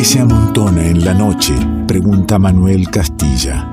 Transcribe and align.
¿Qué 0.00 0.06
se 0.06 0.20
amontona 0.20 0.86
en 0.86 1.04
la 1.04 1.12
noche? 1.12 1.52
pregunta 1.86 2.38
Manuel 2.38 2.88
Castilla. 2.88 3.70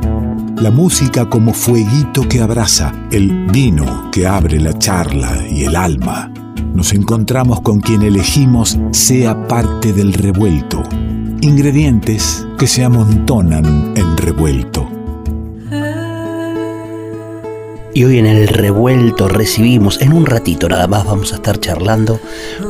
La 0.57 0.71
música 0.71 1.29
como 1.29 1.53
fueguito 1.53 2.27
que 2.27 2.42
abraza, 2.42 2.93
el 3.11 3.46
vino 3.46 4.12
que 4.12 4.28
abre 4.28 4.60
la 4.60 4.78
charla 4.78 5.48
y 5.50 5.63
el 5.63 5.78
alma. 5.78 6.29
Nos 6.74 6.92
encontramos 6.92 7.62
con 7.62 7.79
quien 7.79 8.02
elegimos 8.02 8.78
sea 8.92 9.48
parte 9.48 9.94
del 9.94 10.12
revuelto. 10.12 10.84
Ingredientes 11.40 12.46
que 12.59 12.68
se 12.68 12.84
amontonan 12.84 13.94
en 13.96 14.18
revuelto. 14.18 14.86
Y 17.94 18.04
hoy 18.04 18.20
en 18.20 18.25
el 18.25 18.50
revuelto 18.50 19.30
recibimos, 19.30 20.02
en 20.02 20.12
un 20.12 20.25
ratito 20.25 20.68
nada 20.68 20.88
más 20.88 21.05
vamos 21.05 21.32
a 21.32 21.38
estar 21.38 21.57
charlando 21.62 22.20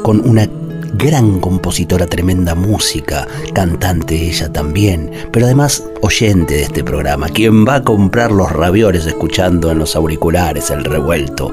con 0.04 0.22
una 0.30 0.48
gran 0.94 1.40
compositora, 1.40 2.06
tremenda 2.06 2.56
música, 2.56 3.28
cantante 3.54 4.16
ella 4.16 4.52
también, 4.52 5.12
pero 5.32 5.46
además 5.46 5.84
oyente 6.02 6.56
de 6.56 6.64
este 6.64 6.84
programa, 6.84 7.30
quien 7.30 7.66
va 7.66 7.76
a 7.76 7.84
comprar 7.84 8.32
los 8.32 8.52
ravioles 8.52 9.06
escuchando 9.06 9.72
en 9.72 9.80
los 9.80 9.96
auriculares 9.96 10.70
el 10.70 10.84
revuelto. 10.84 11.52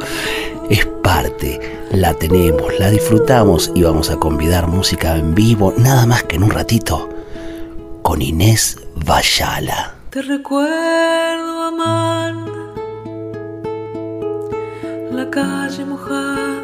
Es 0.71 0.87
parte, 1.03 1.61
la 1.93 2.15
tenemos, 2.15 2.79
la 2.79 2.91
disfrutamos 2.91 3.71
y 3.75 3.83
vamos 3.83 4.11
a 4.11 4.17
convidar 4.17 4.67
música 4.67 5.17
en 5.17 5.35
vivo, 5.35 5.75
nada 5.77 6.07
más 6.07 6.23
que 6.23 6.37
en 6.37 6.45
un 6.45 6.51
ratito, 6.51 7.09
con 8.03 8.23
Inés 8.23 8.79
Vallala. 8.97 9.95
Te 10.11 10.23
recuerdo, 10.23 11.63
Amanda, 11.65 12.53
la 15.13 15.29
calle 15.31 15.85
mojada 15.85 16.64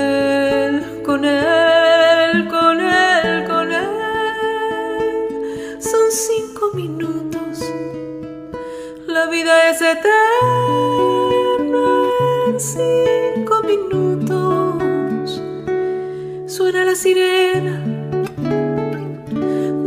cinco 12.73 13.61
minutos. 13.63 15.41
Suena 16.47 16.85
la 16.85 16.95
sirena 16.95 17.83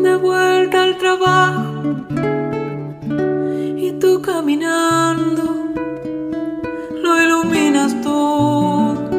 de 0.03 0.17
vuelta 0.17 0.83
al 0.83 0.99
trabajo 0.99 1.83
y 3.77 3.93
tú 3.93 4.21
caminando 4.21 5.73
lo 7.03 7.23
iluminas 7.23 8.01
todo. 8.03 9.11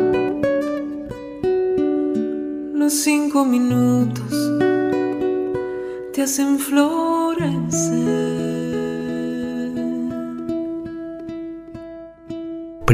Los 2.74 2.94
cinco 2.94 3.46
minutos 3.46 4.32
te 6.14 6.22
hacen 6.22 6.60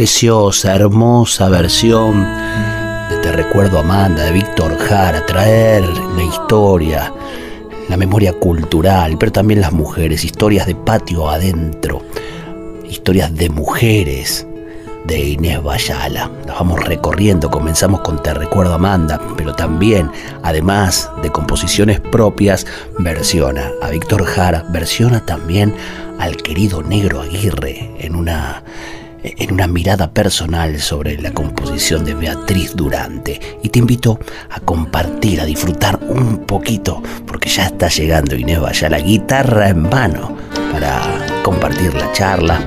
Preciosa, 0.02 0.74
hermosa 0.74 1.48
versión 1.50 2.26
de 3.08 3.18
Te 3.22 3.32
recuerdo 3.34 3.78
Amanda, 3.78 4.24
de 4.24 4.32
Víctor 4.32 4.76
Jara, 4.80 5.24
traer 5.28 5.88
la 5.88 6.24
historia, 6.24 7.14
la 7.88 7.98
memoria 7.98 8.34
cultural, 8.34 9.16
pero 9.20 9.32
también 9.32 9.62
las 9.62 9.72
mujeres, 9.72 10.26
historias 10.26 10.66
de 10.66 10.74
patio 10.74 11.30
adentro, 11.30 12.02
historias 12.90 13.36
de 13.36 13.52
mujeres 13.52 14.48
de 15.06 15.20
Inés 15.20 15.62
Bayala. 15.62 16.32
Nos 16.48 16.58
vamos 16.58 16.84
recorriendo, 16.84 17.52
comenzamos 17.52 18.02
con 18.02 18.24
Te 18.24 18.34
recuerdo 18.34 18.74
Amanda, 18.74 19.22
pero 19.38 19.54
también, 19.54 20.10
además 20.42 21.12
de 21.22 21.32
composiciones 21.32 22.00
propias, 22.00 22.66
versiona 22.98 23.70
a 23.84 23.92
Víctor 23.92 24.26
Jara, 24.26 24.66
versiona 24.70 25.24
también 25.24 25.76
al 26.18 26.38
querido 26.38 26.82
Negro 26.82 27.22
Aguirre 27.22 27.92
en 28.00 28.16
una 28.16 28.64
en 29.24 29.54
una 29.54 29.68
mirada 29.68 30.12
personal 30.12 30.80
sobre 30.80 31.18
la 31.22 31.32
composición 31.32 32.04
de 32.06 32.14
Beatriz 32.14 32.76
Durante. 32.76 33.40
Y 33.64 33.70
te 33.70 33.80
invito 33.80 34.20
a 34.50 34.60
compartir, 34.60 35.42
a 35.42 35.46
disfrutar 35.46 36.00
un 36.08 36.40
poquito, 36.40 37.02
porque 37.26 37.50
ya 37.50 37.66
está 37.66 37.88
llegando 37.88 38.36
Inés 38.36 38.60
Bayala, 38.60 39.00
guitarra 39.00 39.70
en 39.70 39.84
mano, 39.84 40.38
para 40.72 41.02
compartir 41.44 41.94
la 41.94 42.12
charla, 42.12 42.60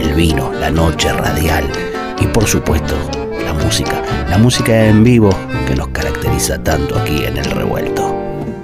el 0.00 0.14
vino, 0.14 0.52
la 0.52 0.70
noche 0.70 1.12
radial 1.12 1.64
y 2.20 2.26
por 2.26 2.46
supuesto 2.46 2.94
la 3.44 3.52
música, 3.52 4.02
la 4.28 4.38
música 4.38 4.86
en 4.86 5.04
vivo 5.04 5.30
que 5.66 5.74
nos 5.74 5.88
caracteriza 5.88 6.62
tanto 6.62 6.98
aquí 6.98 7.24
en 7.24 7.36
el 7.36 7.44
revuelto. 7.44 8.14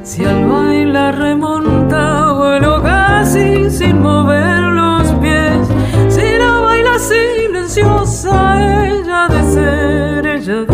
Si 0.02 0.24
al 0.24 1.16
remonta, 1.16 2.32
vuelo 2.32 2.82
casi 2.82 3.70
sin 3.70 4.02
mover 4.02 4.43
silenciosa, 8.24 8.86
ella 8.86 9.28
de 9.28 9.52
ser, 9.52 10.73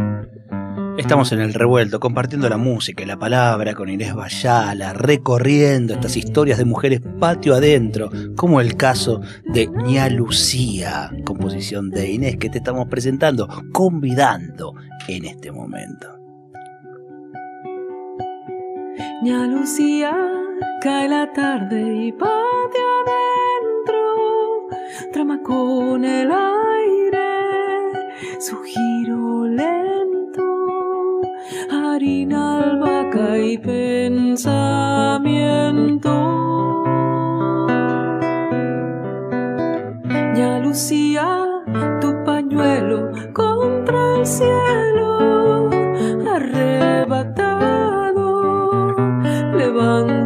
Estamos 1.01 1.31
en 1.31 1.41
el 1.41 1.53
revuelto, 1.53 1.99
compartiendo 1.99 2.47
la 2.47 2.57
música 2.57 3.03
y 3.03 3.07
la 3.07 3.17
palabra 3.17 3.73
con 3.73 3.89
Inés 3.89 4.13
Bayala, 4.13 4.93
recorriendo 4.93 5.95
estas 5.95 6.15
historias 6.15 6.59
de 6.59 6.65
mujeres 6.65 7.01
patio 7.19 7.55
adentro, 7.55 8.11
como 8.35 8.61
el 8.61 8.77
caso 8.77 9.19
de 9.43 9.67
Ña 9.67 10.09
Lucía, 10.09 11.11
composición 11.25 11.89
de 11.89 12.11
Inés 12.11 12.37
que 12.37 12.49
te 12.49 12.59
estamos 12.59 12.87
presentando, 12.87 13.49
convidando 13.73 14.75
en 15.07 15.25
este 15.25 15.51
momento. 15.51 16.07
Ña 19.23 19.47
Lucía 19.47 20.15
Cae 20.81 21.09
la 21.09 21.31
tarde 21.33 22.07
y 22.07 22.11
patio 22.11 22.87
adentro, 23.01 24.69
trama 25.11 25.41
con 25.41 26.05
el 26.05 26.31
aire 26.31 26.71
su 28.39 28.57
giro 28.63 29.45
lento, 29.45 30.41
harina, 31.69 32.63
albahaca 32.63 33.37
y 33.37 33.57
pensamiento. 33.57 34.43
Ya 40.35 40.59
lucía 40.59 41.45
tu 41.99 42.23
pañuelo 42.23 43.11
contra 43.33 44.17
el 44.17 44.25
cielo, 44.25 45.69
arrebatado, 46.35 48.25
levanta 49.57 50.20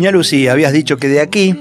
Mira 0.00 0.12
Lucy, 0.12 0.48
habías 0.48 0.72
dicho 0.72 0.96
que 0.96 1.08
de 1.08 1.20
aquí 1.20 1.54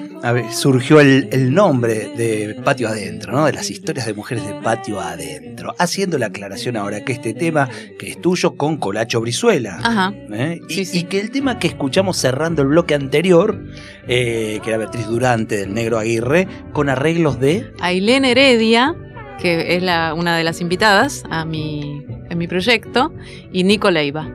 surgió 0.53 1.01
el, 1.01 1.53
nombre 1.53 2.09
de 2.15 2.55
Patio 2.63 2.87
Adentro, 2.87 3.33
¿no? 3.33 3.45
De 3.45 3.51
las 3.51 3.69
historias 3.69 4.05
de 4.05 4.13
mujeres 4.13 4.47
de 4.47 4.53
Patio 4.53 5.01
Adentro. 5.01 5.75
Haciendo 5.77 6.17
la 6.17 6.27
aclaración 6.27 6.77
ahora 6.77 7.03
que 7.03 7.11
este 7.11 7.33
tema, 7.33 7.67
que 7.99 8.11
es 8.11 8.21
tuyo, 8.21 8.55
con 8.55 8.77
Colacho 8.77 9.19
Brizuela. 9.19 9.79
Ajá. 9.83 10.13
¿eh? 10.31 10.61
Y, 10.69 11.03
que 11.03 11.19
el 11.19 11.31
tema 11.31 11.59
que 11.59 11.67
escuchamos 11.67 12.15
cerrando 12.15 12.61
el 12.61 12.69
bloque 12.69 12.95
anterior, 12.95 13.61
eh, 14.07 14.61
que 14.63 14.69
era 14.69 14.77
Beatriz 14.77 15.07
Durante 15.07 15.57
del 15.57 15.73
Negro 15.73 15.99
Aguirre, 15.99 16.47
con 16.71 16.87
arreglos 16.87 17.41
de. 17.41 17.73
Ailén 17.81 18.23
Heredia, 18.23 18.95
que 19.41 19.75
es 19.75 19.83
la, 19.83 20.13
una 20.13 20.37
de 20.37 20.45
las 20.45 20.61
invitadas 20.61 21.25
a 21.29 21.43
mi, 21.43 22.05
en 22.29 22.37
mi 22.37 22.47
proyecto, 22.47 23.13
y 23.51 23.65
Nico 23.65 23.91
Leiva. 23.91 24.33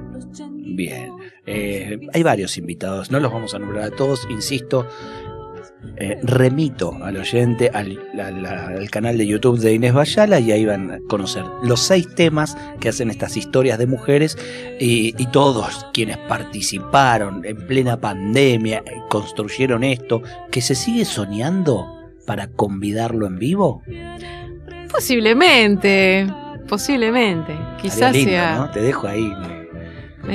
Bien. 0.77 1.14
Eh, 1.47 2.01
hay 2.13 2.23
varios 2.23 2.57
invitados, 2.57 3.11
no 3.11 3.21
los 3.21 3.33
vamos 3.33 3.55
a 3.55 3.59
nombrar 3.59 3.85
a 3.85 3.91
todos, 3.91 4.27
insisto. 4.31 4.87
Eh, 5.97 6.19
remito 6.23 6.97
al 7.03 7.19
oyente 7.19 7.71
al, 7.73 8.01
canal 8.91 9.19
de 9.19 9.27
YouTube 9.27 9.61
de 9.61 9.75
Inés 9.75 9.93
Bayala 9.93 10.41
y 10.41 10.51
ahí 10.51 10.65
van 10.65 10.91
a 10.91 10.99
conocer 11.09 11.45
los 11.63 11.81
seis 11.81 12.13
temas 12.15 12.57
que 12.81 12.89
hacen 12.89 13.11
estas 13.11 13.37
historias 13.37 13.79
de 13.79 13.87
mujeres 13.87 14.37
y, 14.81 15.13
todos 15.27 15.87
quienes 15.93 16.17
participaron 16.17 17.45
en 17.45 17.67
plena 17.67 18.01
pandemia, 18.01 18.83
construyeron 19.09 19.85
esto, 19.85 20.23
que 20.51 20.61
se 20.61 20.75
sigue 20.75 21.05
soñando 21.05 21.87
para 22.27 22.49
convidarlo 22.49 23.27
en 23.27 23.39
vivo. 23.39 23.83
Posiblemente, 24.91 26.27
posiblemente, 26.69 27.53
quizás 27.81 28.17
sea. 28.17 28.71
Te 28.73 28.81
dejo 28.81 29.09
ahí. 29.09 29.33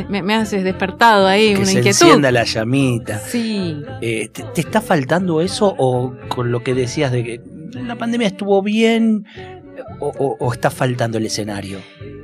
Me, 0.10 0.36
haces 0.36 0.64
despertado 0.64 1.28
ahí 1.28 1.54
que 1.54 1.58
una 1.58 1.66
se 1.66 1.78
inquietud. 1.80 2.06
encienda 2.06 2.32
la 2.32 2.44
llamita. 2.44 3.20
Sí. 3.20 3.82
Eh, 4.02 4.30
¿te, 4.30 4.62
está 4.62 4.82
faltando 4.82 5.42
eso 5.42 5.74
o 5.78 6.14
con 6.28 6.52
lo 6.52 6.64
que 6.64 6.74
decías 6.74 7.12
de 7.12 7.24
que 7.24 7.42
la 7.74 7.98
pandemia 7.98 8.28
estuvo 8.28 8.62
bien 8.62 9.26
o, 10.00 10.54
está 10.54 10.70
faltando 10.70 11.18
el 11.18 11.26
escenario? 11.26 11.80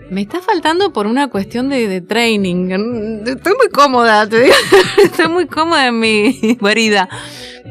Me 0.10 0.22
está 0.22 0.40
faltando 0.40 0.94
por 0.94 1.08
una 1.08 1.30
cuestión 1.30 1.70
de, 1.70 2.02
training. 2.02 3.24
Estoy 3.26 3.54
muy 3.58 3.70
cómoda, 3.70 4.28
te 4.30 4.42
digo. 4.42 4.56
Estoy 5.04 5.30
muy 5.30 5.48
cómoda 5.48 5.88
en 5.88 6.00
mi 6.00 6.58
guarida. 6.60 7.10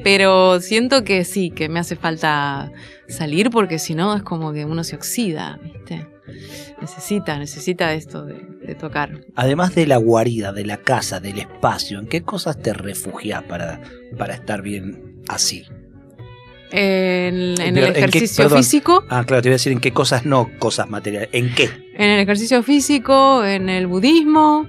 Pero 0.02 0.60
siento 0.60 1.04
que 1.04 1.24
sí, 1.24 1.50
que 1.50 1.68
me 1.68 1.78
hace 1.78 1.94
falta 1.94 2.72
salir 3.08 3.50
porque 3.50 3.78
si 3.78 3.94
no 3.94 4.16
es 4.16 4.22
como 4.22 4.52
que 4.52 4.64
uno 4.64 4.82
se 4.82 4.96
oxida, 4.96 5.58
¿viste? 5.62 6.13
Necesita, 6.80 7.38
necesita 7.38 7.94
esto 7.94 8.24
de, 8.24 8.74
tocar. 8.74 9.20
Además 9.34 9.74
de 9.74 9.86
la 9.86 9.96
guarida, 9.96 10.52
de 10.52 10.64
la 10.64 10.78
casa, 10.78 11.20
del 11.20 11.38
espacio, 11.38 11.98
¿en 11.98 12.06
qué 12.06 12.22
cosas 12.22 12.60
te 12.60 12.72
refugias 12.72 13.42
para, 13.44 13.80
para 14.16 14.34
estar 14.34 14.62
bien 14.62 15.22
así? 15.28 15.66
En, 16.70 17.60
el 17.60 17.78
ejercicio 17.78 18.50
físico. 18.50 19.04
Ah, 19.08 19.24
claro, 19.24 19.42
te 19.42 19.48
voy 19.48 19.52
a 19.52 19.56
decir 19.56 19.72
en 19.72 19.80
qué 19.80 19.92
cosas 19.92 20.26
no, 20.26 20.50
cosas 20.58 20.90
materiales. 20.90 21.28
¿En 21.32 21.54
qué? 21.54 21.70
En 21.94 22.10
el 22.10 22.20
ejercicio 22.20 22.62
físico, 22.64 23.44
en 23.44 23.68
el 23.68 23.86
budismo, 23.86 24.66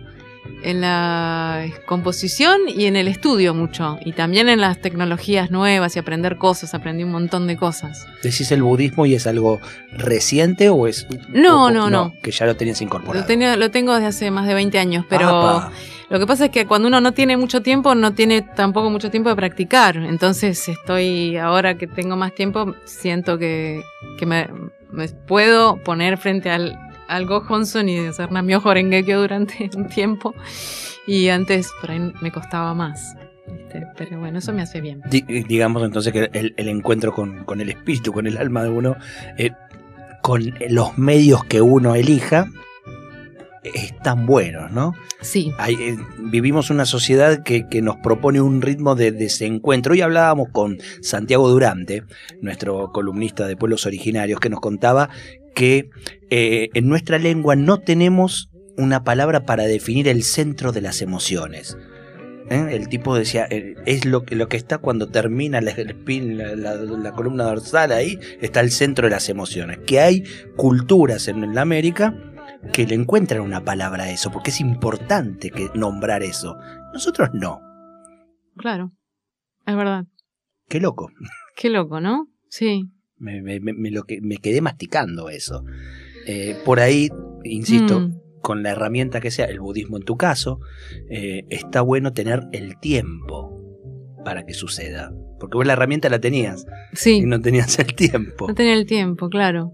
en 0.64 0.82
la 0.82 1.66
composición 1.86 2.62
y 2.68 2.86
en 2.86 2.96
el 2.96 3.08
estudio 3.08 3.54
mucho. 3.54 3.98
Y 4.04 4.14
también 4.14 4.50
en 4.50 4.62
las 4.62 4.80
tecnologías 4.80 5.52
nuevas 5.52 5.96
y 5.96 6.00
aprender 6.00 6.38
cosas. 6.38 6.74
Aprendí 6.74 7.04
un 7.04 7.12
montón 7.12 7.48
de 7.48 7.56
cosas. 7.56 8.08
¿Decís 8.24 8.52
el 8.52 8.64
budismo 8.64 9.06
y 9.06 9.16
es 9.16 9.28
algo 9.28 9.60
reciente 9.92 10.70
o 10.70 10.88
es.? 10.88 11.08
No, 11.30 11.70
no, 11.72 11.90
no, 11.90 12.14
Que 12.22 12.32
ya 12.32 12.46
lo 12.46 12.56
tenías 12.56 12.82
incorporado. 12.82 13.22
Lo, 13.22 13.28
tenía, 13.28 13.56
lo 13.56 13.72
tengo 13.72 13.94
desde 13.94 14.08
hace 14.08 14.32
más 14.32 14.48
de 14.48 14.54
20 14.54 14.80
años, 14.80 15.06
pero. 15.10 15.70
Lo 16.08 16.20
que 16.20 16.28
pasa 16.28 16.46
es 16.46 16.52
que 16.52 16.68
cuando 16.68 16.88
uno 16.88 17.02
no 17.02 17.14
tiene 17.14 17.36
mucho 17.36 17.62
tiempo, 17.62 17.96
no 17.96 18.14
tiene 18.14 18.44
tampoco 18.44 18.92
mucho 18.92 19.10
tiempo 19.10 19.30
de 19.30 19.36
practicar. 19.36 19.98
Entonces 19.98 20.68
estoy, 20.68 21.36
ahora 21.38 21.80
que 21.80 21.88
tengo 21.88 22.16
más 22.16 22.36
tiempo, 22.36 22.76
siento 22.86 23.40
que, 23.40 23.82
que 24.20 24.28
me, 24.28 24.48
me 24.92 25.08
puedo 25.08 25.78
poner 25.78 26.18
frente 26.18 26.52
al, 26.52 26.78
algo 27.08 27.42
Johnson 27.42 27.90
y 27.90 28.00
hacer 28.00 28.32
Namio 28.32 28.62
Horengekyo 28.64 29.22
durante 29.22 29.70
un 29.76 29.88
tiempo. 29.88 30.34
Y 31.08 31.30
antes 31.30 31.72
por 31.82 31.92
ahí 31.92 32.12
me 32.22 32.32
costaba 32.32 32.74
más. 32.74 33.16
Pero 33.98 34.20
bueno, 34.20 34.40
eso 34.40 34.54
me 34.54 34.62
hace 34.62 34.82
bien. 34.82 35.02
digamos 35.48 35.84
entonces 35.84 36.12
que 36.14 36.30
el, 36.34 36.54
encuentro 36.58 37.14
con, 37.14 37.62
el 37.62 37.70
espíritu, 37.70 38.12
con 38.12 38.26
el 38.26 38.38
alma 38.38 38.64
de 38.64 38.70
uno, 38.70 38.96
eh, 39.38 39.52
con 40.22 40.54
los 40.70 40.98
medios 40.98 41.44
que 41.44 41.62
uno 41.62 41.94
elija, 41.94 42.48
es 43.64 43.98
tan 44.00 44.26
bueno, 44.26 44.70
¿no? 44.70 44.94
Sí. 45.22 45.52
Eh, 45.68 45.98
vivimos 46.20 46.70
una 46.70 46.86
sociedad 46.86 47.44
que, 47.44 47.68
que, 47.68 47.82
nos 47.82 47.98
propone 47.98 48.40
un 48.40 48.62
ritmo 48.62 48.96
de 48.96 49.12
desencuentro. 49.12 49.94
Hoy 49.94 50.02
hablábamos 50.02 50.50
con 50.50 50.78
Santiago 51.02 51.50
Durante, 51.50 52.04
nuestro 52.42 52.92
columnista 52.92 53.48
de 53.48 53.58
pueblos 53.58 53.86
originarios, 53.86 54.40
que 54.40 54.50
nos 54.50 54.60
contaba 54.60 55.10
que 55.56 55.90
eh, 56.30 56.70
en 56.74 56.88
nuestra 56.88 57.18
lengua 57.18 57.56
no 57.56 57.80
tenemos 57.80 58.52
una 58.78 59.04
palabra 59.04 59.46
para 59.46 59.64
definir 59.64 60.08
el 60.08 60.24
centro 60.24 60.72
de 60.72 60.82
las 60.82 61.02
emociones. 61.02 61.78
¿Eh? 62.50 62.68
El 62.72 62.90
tipo 62.90 63.16
decía, 63.16 63.48
eh, 63.50 63.76
es 63.88 64.06
lo 64.06 64.24
que, 64.24 64.36
lo 64.36 64.48
que 64.48 64.58
está 64.58 64.78
cuando 64.78 65.08
termina 65.08 65.62
la, 65.62 65.74
la, 65.76 67.12
columna 67.14 67.46
dorsal, 67.46 67.92
ahí 67.92 68.20
está 68.40 68.60
el 68.60 68.70
centro 68.70 69.08
de 69.08 69.12
las 69.12 69.30
emociones. 69.30 69.80
Que 69.88 70.00
hay 70.00 70.24
culturas 70.56 71.28
en, 71.28 71.58
América 71.58 72.16
que 72.72 72.86
le 72.86 72.96
encuentran 72.96 73.42
una 73.42 73.64
palabra 73.64 74.04
a 74.04 74.12
eso, 74.12 74.32
porque 74.32 74.52
es 74.52 74.60
importante 74.60 75.50
que 75.50 75.70
nombrar 75.74 76.22
eso. 76.22 76.58
Nosotros 76.94 77.30
no. 77.34 77.62
Claro, 78.58 78.92
es 79.66 79.76
verdad. 79.76 80.06
Qué 80.68 80.80
loco. 80.80 81.10
Qué 81.56 81.70
loco, 81.70 82.00
¿no? 82.00 82.28
Sí. 82.50 82.92
Me, 83.18 83.42
me, 83.42 83.92
lo 83.92 84.04
que, 84.04 84.20
me 84.22 84.38
quedé 84.38 84.62
masticando 84.62 85.30
eso. 85.30 85.64
Eh, 86.28 86.58
por 86.66 86.80
ahí, 86.80 87.10
insisto, 87.44 88.00
mm. 88.02 88.42
con 88.42 88.64
la 88.64 88.72
herramienta 88.72 89.22
que 89.22 89.32
sea, 89.32 89.46
el 89.46 89.60
budismo 89.60 89.98
en 89.98 90.04
tu 90.04 90.18
caso, 90.18 90.60
eh, 91.10 91.46
está 91.50 91.82
bueno 91.82 92.14
tener 92.14 92.44
el 92.52 92.80
tiempo 92.80 93.56
para 94.24 94.46
que 94.46 94.54
suceda. 94.54 95.14
Porque 95.40 95.58
vos 95.58 95.66
la 95.66 95.74
herramienta 95.74 96.10
la 96.10 96.20
tenías. 96.20 96.66
Sí. 96.94 97.18
Y 97.18 97.26
no 97.26 97.40
tenías 97.42 97.78
el 97.80 97.94
tiempo. 97.94 98.48
No 98.48 98.56
tenía 98.56 98.74
el 98.74 98.86
tiempo, 98.86 99.30
claro. 99.30 99.74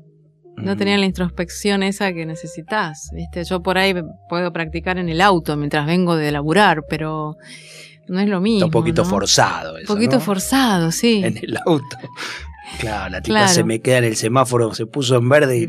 No 0.58 0.78
tenía 0.78 0.98
la 0.98 1.06
introspección 1.06 1.82
esa 1.82 2.14
que 2.14 2.26
necesitas. 2.26 3.10
¿viste? 3.14 3.44
Yo 3.44 3.64
por 3.64 3.78
ahí 3.78 3.96
puedo 4.30 4.54
practicar 4.54 4.98
en 4.98 5.10
el 5.10 5.22
auto 5.22 5.58
mientras 5.58 5.88
vengo 5.88 6.16
de 6.16 6.32
laburar, 6.32 6.84
pero 6.88 7.38
no 8.08 8.20
es 8.20 8.30
lo 8.30 8.42
mismo. 8.42 8.58
Está 8.58 8.66
un 8.66 8.72
poquito 8.72 9.06
forzado. 9.06 9.76
un 9.76 9.86
poquito 9.86 10.20
forzado, 10.20 10.92
sí. 10.92 11.22
En 11.24 11.38
el 11.38 11.58
auto. 11.66 11.98
Claro, 12.80 13.10
la 13.10 13.22
tipa 13.22 13.48
se 13.48 13.64
me 13.64 13.82
queda 13.82 14.00
en 14.00 14.04
el 14.06 14.16
semáforo, 14.16 14.74
se 14.74 14.86
puso 14.86 15.18
en 15.18 15.28
verde 15.28 15.58
y, 15.58 15.68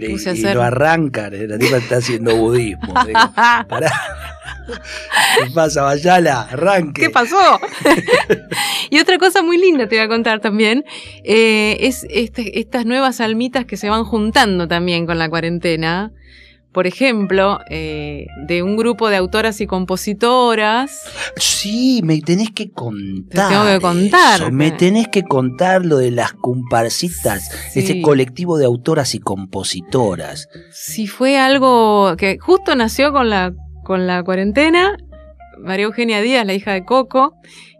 lo 0.54 0.62
arranca. 0.62 1.30
La 1.30 1.58
tipa 1.58 1.78
está 1.78 1.96
haciendo 1.96 2.36
budismo. 2.36 2.94
Digo, 3.06 3.18
pará. 3.68 3.92
¿Qué 4.66 5.50
pasa, 5.52 5.82
Bayala? 5.82 6.42
Arranque. 6.42 7.02
¿Qué 7.02 7.10
pasó? 7.10 7.60
y 8.90 8.98
otra 9.00 9.18
cosa 9.18 9.42
muy 9.42 9.58
linda 9.58 9.88
te 9.88 9.96
voy 9.96 10.04
a 10.04 10.08
contar 10.08 10.40
también, 10.40 10.84
eh, 11.24 11.78
es 11.80 12.06
este, 12.10 12.60
estas 12.60 12.86
nuevas 12.86 13.20
almitas 13.20 13.64
que 13.64 13.76
se 13.76 13.88
van 13.88 14.04
juntando 14.04 14.68
también 14.68 15.06
con 15.06 15.18
la 15.18 15.28
cuarentena 15.28 16.12
por 16.72 16.86
ejemplo, 16.86 17.60
eh, 17.68 18.26
de 18.46 18.62
un 18.62 18.76
grupo 18.76 19.10
de 19.10 19.16
autoras 19.16 19.60
y 19.60 19.66
compositoras. 19.66 21.02
Sí, 21.36 22.00
me 22.02 22.20
tenés 22.20 22.50
que 22.50 22.70
contar. 22.70 23.48
Te 23.48 23.54
tengo 23.54 23.66
que 23.66 23.80
contar. 23.80 24.52
Me 24.52 24.70
tenés 24.70 25.08
que 25.08 25.22
contar 25.22 25.84
lo 25.84 25.98
de 25.98 26.10
las 26.10 26.32
comparsitas, 26.32 27.50
ese 27.74 28.00
colectivo 28.00 28.56
de 28.56 28.64
autoras 28.64 29.14
y 29.14 29.20
compositoras. 29.20 30.48
Sí, 30.70 31.06
fue 31.06 31.38
algo 31.38 32.16
que 32.16 32.38
justo 32.38 32.74
nació 32.74 33.12
con 33.12 33.28
la, 33.28 33.52
con 33.84 34.06
la 34.06 34.22
cuarentena. 34.22 34.96
María 35.58 35.84
Eugenia 35.84 36.20
Díaz, 36.22 36.46
la 36.46 36.54
hija 36.54 36.72
de 36.72 36.84
Coco, 36.84 37.34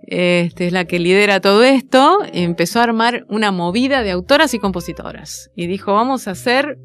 este, 0.07 0.67
es 0.67 0.73
la 0.73 0.85
que 0.85 0.99
lidera 0.99 1.41
todo 1.41 1.65
esto, 1.65 2.19
empezó 2.33 2.81
a 2.81 2.85
armar 2.85 3.25
una 3.29 3.51
movida 3.51 4.03
de 4.03 4.11
autoras 4.11 4.53
y 4.55 4.59
compositoras. 4.59 5.51
Y 5.57 5.67
dijo, 5.67 5.95
vamos 5.95 6.29
a 6.29 6.33
hacer 6.33 6.79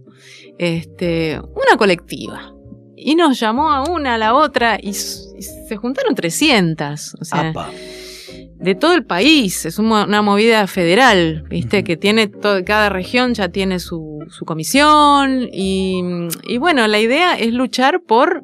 este, 0.57 1.39
una 1.39 1.77
colectiva. 1.77 2.53
Y 2.95 3.15
nos 3.15 3.39
llamó 3.39 3.71
a 3.71 3.83
una, 3.83 4.15
a 4.15 4.17
la 4.17 4.33
otra, 4.33 4.77
y, 4.81 4.93
se 4.93 5.77
juntaron 5.77 6.15
300. 6.15 7.15
O 7.21 7.25
sea, 7.25 7.53
de 8.59 8.75
todo 8.75 8.93
el 8.93 9.05
país, 9.05 9.65
es 9.65 9.77
una 9.77 10.21
movida 10.21 10.65
federal, 10.67 11.43
¿viste? 11.47 11.83
Que 11.83 11.95
tiene 11.95 12.27
todo, 12.27 12.63
cada 12.65 12.89
región 12.89 13.35
ya 13.35 13.49
tiene 13.49 13.79
su, 13.79 14.25
su 14.29 14.45
comisión 14.45 15.47
y, 15.51 16.01
y 16.47 16.57
bueno, 16.57 16.87
la 16.87 16.99
idea 16.99 17.35
es 17.37 17.53
luchar 17.53 18.01
por 18.01 18.43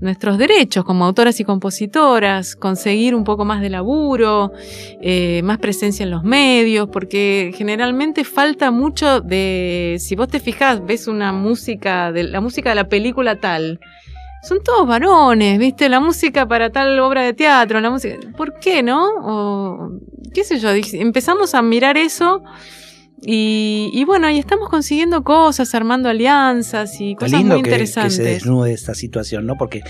nuestros 0.00 0.36
derechos 0.38 0.84
como 0.84 1.04
autoras 1.04 1.40
y 1.40 1.44
compositoras, 1.44 2.54
conseguir 2.56 3.14
un 3.14 3.24
poco 3.24 3.44
más 3.44 3.60
de 3.60 3.70
laburo, 3.70 4.52
eh, 5.00 5.40
más 5.42 5.58
presencia 5.58 6.04
en 6.04 6.10
los 6.10 6.22
medios, 6.22 6.88
porque 6.88 7.52
generalmente 7.56 8.24
falta 8.24 8.70
mucho 8.70 9.20
de, 9.20 9.96
si 9.98 10.14
vos 10.14 10.28
te 10.28 10.40
fijás, 10.40 10.84
ves 10.84 11.06
una 11.06 11.32
música, 11.32 12.12
de 12.12 12.24
la 12.24 12.40
música 12.40 12.70
de 12.70 12.76
la 12.76 12.88
película 12.88 13.40
tal, 13.40 13.80
son 14.42 14.62
todos 14.62 14.86
varones, 14.86 15.58
¿viste? 15.58 15.88
La 15.88 15.98
música 15.98 16.46
para 16.46 16.70
tal 16.70 16.98
obra 17.00 17.22
de 17.22 17.32
teatro, 17.32 17.80
la 17.80 17.90
música, 17.90 18.16
¿por 18.36 18.58
qué 18.60 18.82
no? 18.82 19.98
Qué 20.32 20.44
sé 20.44 20.58
yo, 20.58 20.70
empezamos 20.70 21.54
a 21.54 21.62
mirar 21.62 21.96
eso 21.96 22.42
y, 23.22 24.04
bueno, 24.04 24.26
ahí 24.26 24.38
estamos 24.38 24.68
consiguiendo 24.68 25.24
cosas, 25.24 25.74
armando 25.74 26.08
alianzas 26.08 27.00
y 27.00 27.14
cosas 27.14 27.42
muy 27.44 27.58
interesantes. 27.58 28.18
Que, 28.18 28.24
se 28.24 28.30
desnude 28.30 28.72
esta 28.72 28.94
situación, 28.94 29.46
¿no? 29.46 29.56
Porque 29.56 29.82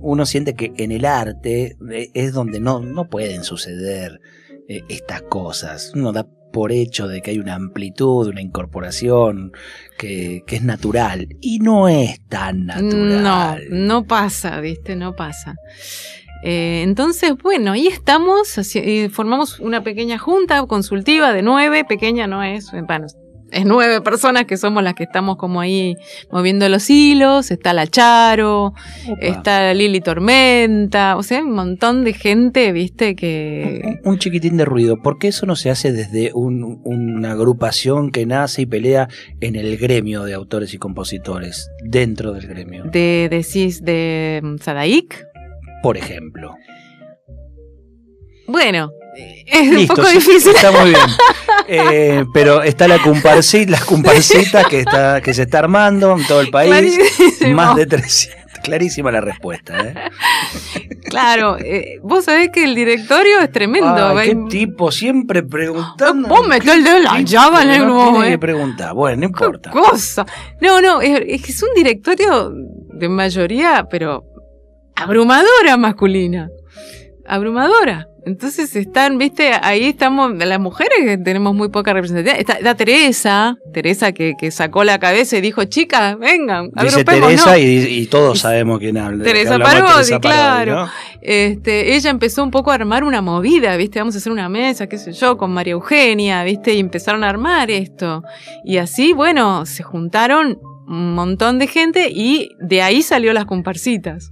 uno, 0.00 0.26
siente 0.26 0.54
que 0.54 0.72
en 0.76 0.90
el 0.90 1.04
arte 1.04 1.76
eh, 1.90 2.10
es 2.14 2.32
donde 2.32 2.60
no, 2.60 2.80
no 2.80 3.08
pueden 3.08 3.44
suceder 3.44 4.20
eh, 4.68 4.82
estas 4.88 5.22
cosas. 5.22 5.92
Uno 5.94 6.12
da 6.12 6.26
por 6.52 6.72
hecho 6.72 7.08
de 7.08 7.22
que 7.22 7.32
hay 7.32 7.38
una 7.38 7.54
amplitud, 7.54 8.28
una 8.28 8.40
incorporación 8.40 9.52
que, 9.98 10.42
que, 10.46 10.56
es 10.56 10.62
natural. 10.62 11.28
Y 11.40 11.58
no 11.58 11.88
es 11.88 12.20
tan 12.28 12.66
natural. 12.66 13.66
No, 13.70 13.86
no 13.86 14.04
pasa, 14.04 14.60
¿viste? 14.60 14.96
No 14.96 15.14
pasa. 15.14 15.56
Eh, 16.42 16.82
entonces, 16.82 17.34
bueno, 17.42 17.72
ahí 17.72 17.86
estamos, 17.86 18.60
formamos 19.10 19.60
una 19.60 19.82
pequeña 19.82 20.18
junta 20.18 20.64
consultiva 20.66 21.32
de 21.32 21.42
nueve, 21.42 21.84
pequeña 21.84 22.26
no 22.26 22.42
es, 22.42 22.70
bueno, 22.86 23.06
es 23.52 23.66
nueve 23.66 24.00
personas 24.00 24.46
que 24.46 24.56
somos 24.56 24.82
las 24.82 24.94
que 24.94 25.04
estamos 25.04 25.36
como 25.36 25.60
ahí 25.60 25.96
moviendo 26.30 26.68
los 26.68 26.88
hilos, 26.88 27.50
está 27.50 27.72
la 27.72 27.86
Charo, 27.86 28.72
está 29.20 29.72
Lili 29.74 30.00
Tormenta, 30.00 31.16
o 31.16 31.22
sea, 31.22 31.42
un 31.42 31.52
montón 31.52 32.02
de 32.02 32.14
gente, 32.14 32.72
viste, 32.72 33.14
que... 33.14 34.00
Un, 34.04 34.18
chiquitín 34.18 34.56
de 34.56 34.64
ruido, 34.64 35.02
¿por 35.02 35.18
qué 35.18 35.28
eso 35.28 35.46
no 35.46 35.54
se 35.54 35.70
hace 35.70 35.92
desde 35.92 36.32
una 36.34 37.32
agrupación 37.32 38.10
que 38.10 38.26
nace 38.26 38.62
y 38.62 38.66
pelea 38.66 39.08
en 39.40 39.56
el 39.56 39.76
gremio 39.76 40.24
de 40.24 40.34
autores 40.34 40.72
y 40.74 40.78
compositores, 40.78 41.70
dentro 41.84 42.32
del 42.32 42.46
gremio? 42.46 42.84
De, 42.84 43.28
decís, 43.30 43.84
de 43.84 44.56
Sadaik 44.60 45.31
por 45.82 45.96
ejemplo. 45.96 46.54
Bueno, 48.46 48.90
es 49.46 49.68
un 49.68 49.86
poco 49.86 50.08
difícil. 50.08 50.52
Está 50.54 50.70
muy 50.70 50.90
bien. 50.90 51.00
Eh, 51.68 52.24
pero 52.34 52.62
está 52.62 52.88
la 52.88 52.98
comparsita, 52.98 53.70
las 53.70 53.84
comparsitas 53.84 54.66
que, 54.66 54.80
está, 54.80 55.20
que 55.20 55.32
se 55.32 55.42
está 55.42 55.60
armando 55.60 56.18
en 56.18 56.26
todo 56.26 56.40
el 56.40 56.50
país. 56.50 56.98
Más 57.54 57.76
de 57.76 57.86
300. 57.86 58.42
Clarísima 58.62 59.10
la 59.10 59.20
respuesta. 59.20 59.78
¿eh? 59.80 59.94
Claro, 61.08 61.56
eh, 61.58 61.98
vos 62.02 62.24
sabés 62.24 62.50
que 62.50 62.64
el 62.64 62.74
directorio 62.74 63.40
es 63.40 63.50
tremendo. 63.52 64.14
qué 64.22 64.36
tipo, 64.50 64.90
siempre 64.90 65.42
preguntando. 65.44 66.28
Vos 66.28 66.46
metés 66.46 66.74
el 66.74 66.84
dedo 66.84 66.96
en 66.96 67.04
la 67.04 67.20
llave, 67.20 67.64
negro. 67.64 68.12
No 68.12 68.22
que 68.22 68.38
preguntar, 68.38 68.92
bueno, 68.92 69.18
no 69.18 69.24
importa. 69.26 69.70
cosa? 69.70 70.26
No, 70.60 70.80
no, 70.80 71.00
es 71.00 71.42
que 71.42 71.52
es 71.52 71.62
un 71.62 71.74
directorio 71.74 72.52
de 72.92 73.08
mayoría, 73.08 73.86
pero 73.88 74.31
abrumadora 75.02 75.76
masculina. 75.76 76.48
Abrumadora. 77.26 78.08
Entonces 78.24 78.76
están, 78.76 79.18
viste, 79.18 79.50
ahí 79.62 79.86
estamos, 79.86 80.32
las 80.36 80.60
mujeres 80.60 80.98
que 81.04 81.18
tenemos 81.18 81.54
muy 81.54 81.70
poca 81.70 81.92
representatividad. 81.92 82.38
Está, 82.38 82.74
Teresa, 82.76 83.56
Teresa 83.72 84.12
que, 84.12 84.34
que, 84.38 84.52
sacó 84.52 84.84
la 84.84 85.00
cabeza 85.00 85.36
y 85.38 85.40
dijo, 85.40 85.64
chicas, 85.64 86.16
vengan, 86.18 86.70
Dice 86.80 87.04
Teresa 87.04 87.58
y, 87.58 88.06
todos 88.06 88.38
sabemos 88.38 88.78
quién 88.78 88.96
habla. 88.96 89.24
Teresa 89.24 89.58
Parodi, 89.58 90.20
claro. 90.20 90.88
este, 91.20 91.96
ella 91.96 92.10
empezó 92.10 92.44
un 92.44 92.52
poco 92.52 92.70
a 92.70 92.74
armar 92.74 93.02
una 93.02 93.22
movida, 93.22 93.76
viste, 93.76 93.98
vamos 93.98 94.14
a 94.14 94.18
hacer 94.18 94.30
una 94.30 94.48
mesa, 94.48 94.86
qué 94.86 94.98
sé 94.98 95.12
yo, 95.12 95.36
con 95.36 95.52
María 95.52 95.72
Eugenia, 95.72 96.44
viste, 96.44 96.74
y 96.74 96.78
empezaron 96.78 97.24
a 97.24 97.28
armar 97.28 97.72
esto. 97.72 98.22
Y 98.64 98.76
así, 98.76 99.12
bueno, 99.12 99.66
se 99.66 99.82
juntaron 99.82 100.60
un 100.86 101.14
montón 101.14 101.58
de 101.58 101.66
gente 101.66 102.08
y 102.10 102.50
de 102.60 102.82
ahí 102.82 103.02
salió 103.02 103.32
las 103.32 103.46
comparsitas. 103.46 104.30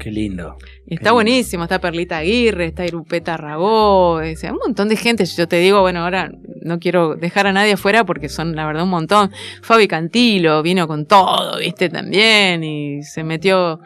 Qué 0.00 0.10
lindo. 0.10 0.56
está 0.86 1.12
buenísimo, 1.12 1.64
está 1.64 1.78
Perlita 1.78 2.16
Aguirre, 2.16 2.64
está 2.64 2.86
Irupeta 2.86 3.36
Ragó, 3.36 4.16
un 4.16 4.58
montón 4.64 4.88
de 4.88 4.96
gente. 4.96 5.26
Yo 5.26 5.46
te 5.46 5.56
digo, 5.56 5.82
bueno, 5.82 6.00
ahora 6.00 6.30
no 6.62 6.78
quiero 6.78 7.16
dejar 7.16 7.46
a 7.46 7.52
nadie 7.52 7.74
afuera 7.74 8.04
porque 8.04 8.30
son 8.30 8.56
la 8.56 8.64
verdad 8.64 8.84
un 8.84 8.88
montón. 8.88 9.30
Fabi 9.60 9.86
Cantilo 9.88 10.62
vino 10.62 10.88
con 10.88 11.04
todo, 11.04 11.58
viste, 11.58 11.90
también, 11.90 12.64
y 12.64 13.02
se 13.02 13.22
metió 13.24 13.78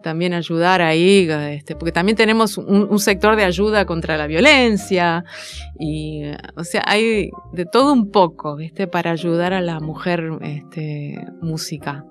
también 0.00 0.32
a 0.32 0.36
ayudar 0.36 0.80
ahí, 0.80 1.28
este, 1.28 1.74
porque 1.74 1.90
también 1.90 2.14
tenemos 2.14 2.56
un, 2.56 2.96
sector 3.00 3.34
de 3.34 3.42
ayuda 3.42 3.84
contra 3.84 4.16
la 4.16 4.28
violencia, 4.28 5.24
y 5.76 6.22
o 6.54 6.62
sea, 6.62 6.84
hay 6.86 7.30
de 7.52 7.64
todo 7.64 7.92
un 7.92 8.12
poco, 8.12 8.54
viste, 8.54 8.86
para 8.86 9.10
ayudar 9.10 9.54
a 9.54 9.60
la 9.60 9.80
mujer 9.80 10.30
este, 10.42 11.18
música. 11.40 12.04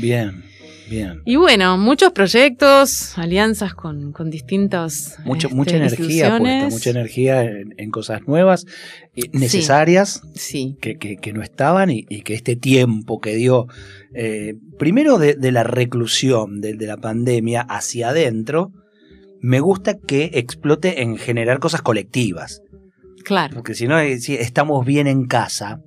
Bien. 0.00 0.44
Bien. 0.88 1.22
Y 1.24 1.36
bueno, 1.36 1.78
muchos 1.78 2.12
proyectos, 2.12 3.16
alianzas 3.16 3.74
con, 3.74 4.12
con 4.12 4.30
distintos. 4.30 5.14
Mucho, 5.24 5.48
mucha 5.48 5.76
este, 5.76 6.02
energía 6.02 6.38
puesta, 6.38 6.68
mucha 6.68 6.90
energía 6.90 7.42
en, 7.42 7.90
cosas 7.90 8.26
nuevas, 8.26 8.66
eh, 9.16 9.30
necesarias, 9.32 10.22
sí. 10.34 10.76
Que, 10.80 10.96
que, 10.98 11.32
no 11.32 11.42
estaban 11.42 11.90
y, 11.90 12.04
que 12.04 12.34
este 12.34 12.56
tiempo 12.56 13.20
que 13.20 13.34
dio, 13.34 13.66
eh, 14.14 14.56
primero 14.78 15.18
de, 15.18 15.52
la 15.52 15.64
reclusión, 15.64 16.60
de, 16.60 16.74
de 16.74 16.86
la 16.86 16.98
pandemia 16.98 17.62
hacia 17.62 18.10
adentro, 18.10 18.72
me 19.40 19.60
gusta 19.60 19.98
que 19.98 20.32
explote 20.34 21.02
en 21.02 21.16
generar 21.16 21.60
cosas 21.60 21.80
colectivas. 21.80 22.62
Claro. 23.24 23.54
Porque 23.54 23.74
si 23.74 23.86
no, 23.88 23.98
eh, 23.98 24.18
si 24.18 24.34
estamos 24.34 24.84
bien 24.84 25.06
en 25.06 25.26
casa, 25.26 25.80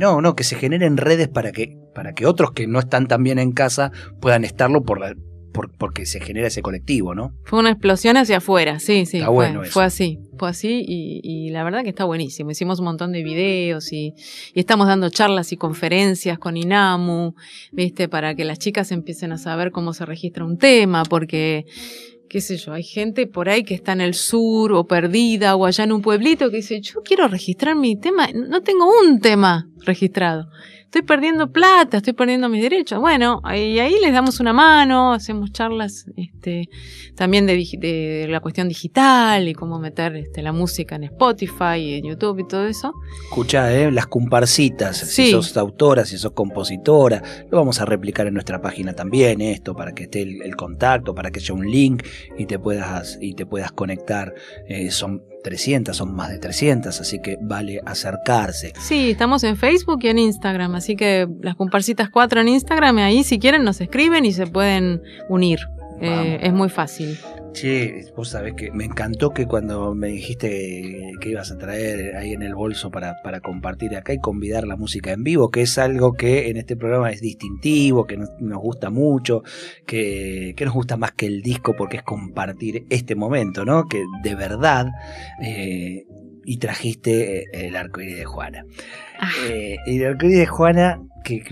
no, 0.00 0.20
no, 0.20 0.34
que 0.34 0.44
se 0.44 0.56
generen 0.56 0.96
redes 0.96 1.28
para 1.28 1.52
que 1.52 1.76
para 1.98 2.12
que 2.12 2.26
otros 2.26 2.52
que 2.52 2.68
no 2.68 2.78
están 2.78 3.08
tan 3.08 3.24
bien 3.24 3.40
en 3.40 3.50
casa 3.50 3.90
puedan 4.20 4.44
estarlo 4.44 4.84
por, 4.84 5.00
porque 5.78 6.06
se 6.06 6.20
genera 6.20 6.46
ese 6.46 6.62
colectivo, 6.62 7.12
¿no? 7.12 7.32
Fue 7.42 7.58
una 7.58 7.70
explosión 7.70 8.16
hacia 8.16 8.36
afuera, 8.36 8.78
sí, 8.78 9.04
sí. 9.04 9.16
Está 9.16 9.26
fue, 9.26 9.34
bueno 9.34 9.64
fue 9.64 9.84
así, 9.84 10.20
fue 10.38 10.48
así 10.48 10.84
y, 10.86 11.50
la 11.50 11.64
verdad 11.64 11.82
que 11.82 11.88
está 11.88 12.04
buenísimo. 12.04 12.52
Hicimos 12.52 12.78
un 12.78 12.84
montón 12.84 13.10
de 13.10 13.24
videos 13.24 13.92
y, 13.92 14.14
estamos 14.54 14.86
dando 14.86 15.10
charlas 15.10 15.50
y 15.50 15.56
conferencias 15.56 16.38
con 16.38 16.56
INAMU, 16.56 17.34
¿viste? 17.72 18.08
Para 18.08 18.36
que 18.36 18.44
las 18.44 18.60
chicas 18.60 18.92
empiecen 18.92 19.32
a 19.32 19.38
saber 19.38 19.72
cómo 19.72 19.92
se 19.92 20.06
registra 20.06 20.44
un 20.44 20.56
tema, 20.56 21.02
porque 21.02 21.64
qué 22.28 22.40
sé 22.40 22.58
yo, 22.58 22.74
hay 22.74 22.84
gente 22.84 23.26
por 23.26 23.48
ahí 23.48 23.64
que 23.64 23.74
está 23.74 23.90
en 23.90 24.02
el 24.02 24.14
sur 24.14 24.72
o 24.72 24.86
perdida 24.86 25.56
o 25.56 25.66
allá 25.66 25.82
en 25.82 25.90
un 25.90 26.02
pueblito 26.02 26.48
que 26.48 26.58
dice, 26.58 26.80
yo 26.80 27.00
quiero 27.02 27.26
registrar 27.26 27.74
mi 27.74 27.98
tema, 27.98 28.28
no 28.32 28.60
tengo 28.60 28.88
un 29.02 29.18
tema 29.18 29.68
registrado 29.84 30.46
estoy 30.88 31.02
perdiendo 31.02 31.52
plata, 31.52 31.98
estoy 31.98 32.14
perdiendo 32.14 32.48
mis 32.48 32.62
derechos. 32.62 32.98
Bueno, 32.98 33.42
ahí, 33.44 33.78
ahí 33.78 33.96
les 34.02 34.10
damos 34.10 34.40
una 34.40 34.54
mano, 34.54 35.12
hacemos 35.12 35.52
charlas 35.52 36.06
este, 36.16 36.70
también 37.14 37.44
de, 37.44 38.26
la 38.26 38.40
cuestión 38.40 38.68
digital 38.68 39.46
y 39.48 39.52
cómo 39.52 39.78
meter 39.78 40.16
este, 40.16 40.40
la 40.40 40.52
música 40.52 40.96
en 40.96 41.04
Spotify 41.04 41.76
y 41.78 41.94
en 41.96 42.06
YouTube 42.06 42.38
y 42.38 42.48
todo 42.48 42.66
eso. 42.66 42.94
Escucha, 43.24 43.70
¿eh? 43.70 43.90
las 43.90 44.06
comparsitas, 44.06 44.96
si 44.96 45.30
sos 45.30 45.54
autora, 45.58 46.06
si 46.06 46.16
sos 46.16 46.32
compositora, 46.32 47.22
lo 47.50 47.58
vamos 47.58 47.82
a 47.82 47.84
replicar 47.84 48.26
en 48.26 48.32
nuestra 48.32 48.62
página 48.62 48.94
también, 48.94 49.42
esto, 49.42 49.76
para 49.76 49.92
que 49.92 50.04
esté 50.04 50.22
el, 50.22 50.56
contacto, 50.56 51.14
para 51.14 51.30
que 51.30 51.40
haya 51.40 51.52
un 51.52 51.70
link 51.70 52.02
y 52.38 52.46
te 52.46 52.58
puedas, 52.58 53.18
y 53.20 53.34
te 53.34 53.44
puedas 53.44 53.72
conectar. 53.72 54.34
Eh, 54.66 54.90
son 54.90 55.22
300, 55.42 55.96
son 55.96 56.14
más 56.14 56.30
de 56.30 56.38
300, 56.38 57.00
así 57.00 57.20
que 57.20 57.38
vale 57.40 57.80
acercarse. 57.84 58.72
Sí, 58.80 59.10
estamos 59.10 59.44
en 59.44 59.56
Facebook 59.56 60.00
y 60.02 60.08
en 60.08 60.18
Instagram, 60.18 60.74
así 60.74 60.96
que 60.96 61.26
las 61.40 61.56
comparsitas 61.56 62.10
4 62.10 62.40
en 62.40 62.48
Instagram, 62.48 62.98
ahí 62.98 63.24
si 63.24 63.38
quieren 63.38 63.64
nos 63.64 63.80
escriben 63.80 64.24
y 64.24 64.32
se 64.32 64.46
pueden 64.46 65.02
unir. 65.28 65.60
Eh, 66.00 66.38
es 66.42 66.52
muy 66.52 66.68
fácil. 66.68 67.18
Che, 67.52 68.04
vos 68.14 68.28
sabés 68.28 68.54
que 68.54 68.70
me 68.70 68.84
encantó 68.84 69.30
que 69.30 69.46
cuando 69.46 69.94
me 69.94 70.08
dijiste 70.08 71.12
que 71.20 71.30
ibas 71.30 71.50
a 71.50 71.58
traer 71.58 72.16
ahí 72.16 72.32
en 72.32 72.42
el 72.42 72.54
bolso 72.54 72.90
para, 72.90 73.22
para 73.22 73.40
compartir 73.40 73.96
acá 73.96 74.12
y 74.12 74.18
convidar 74.18 74.66
la 74.66 74.76
música 74.76 75.12
en 75.12 75.24
vivo, 75.24 75.50
que 75.50 75.62
es 75.62 75.78
algo 75.78 76.12
que 76.12 76.50
en 76.50 76.56
este 76.56 76.76
programa 76.76 77.10
es 77.10 77.20
distintivo, 77.20 78.06
que 78.06 78.16
nos, 78.16 78.58
gusta 78.58 78.90
mucho, 78.90 79.42
que, 79.86 80.54
nos 80.60 80.74
gusta 80.74 80.96
más 80.96 81.12
que 81.12 81.26
el 81.26 81.42
disco 81.42 81.74
porque 81.76 81.98
es 81.98 82.02
compartir 82.02 82.84
este 82.90 83.14
momento, 83.14 83.64
¿no? 83.64 83.86
Que 83.88 84.04
de 84.22 84.34
verdad... 84.34 84.86
Eh, 85.42 86.04
y 86.44 86.56
trajiste 86.56 87.42
eh, 87.42 87.46
el 87.52 87.76
arcoíris 87.76 88.16
de 88.16 88.24
Juana. 88.24 88.64
Ah. 89.20 89.28
Eh, 89.50 89.76
el 89.86 90.06
arcoíris 90.06 90.38
de 90.38 90.46
Juana, 90.46 90.98
que, 91.22 91.42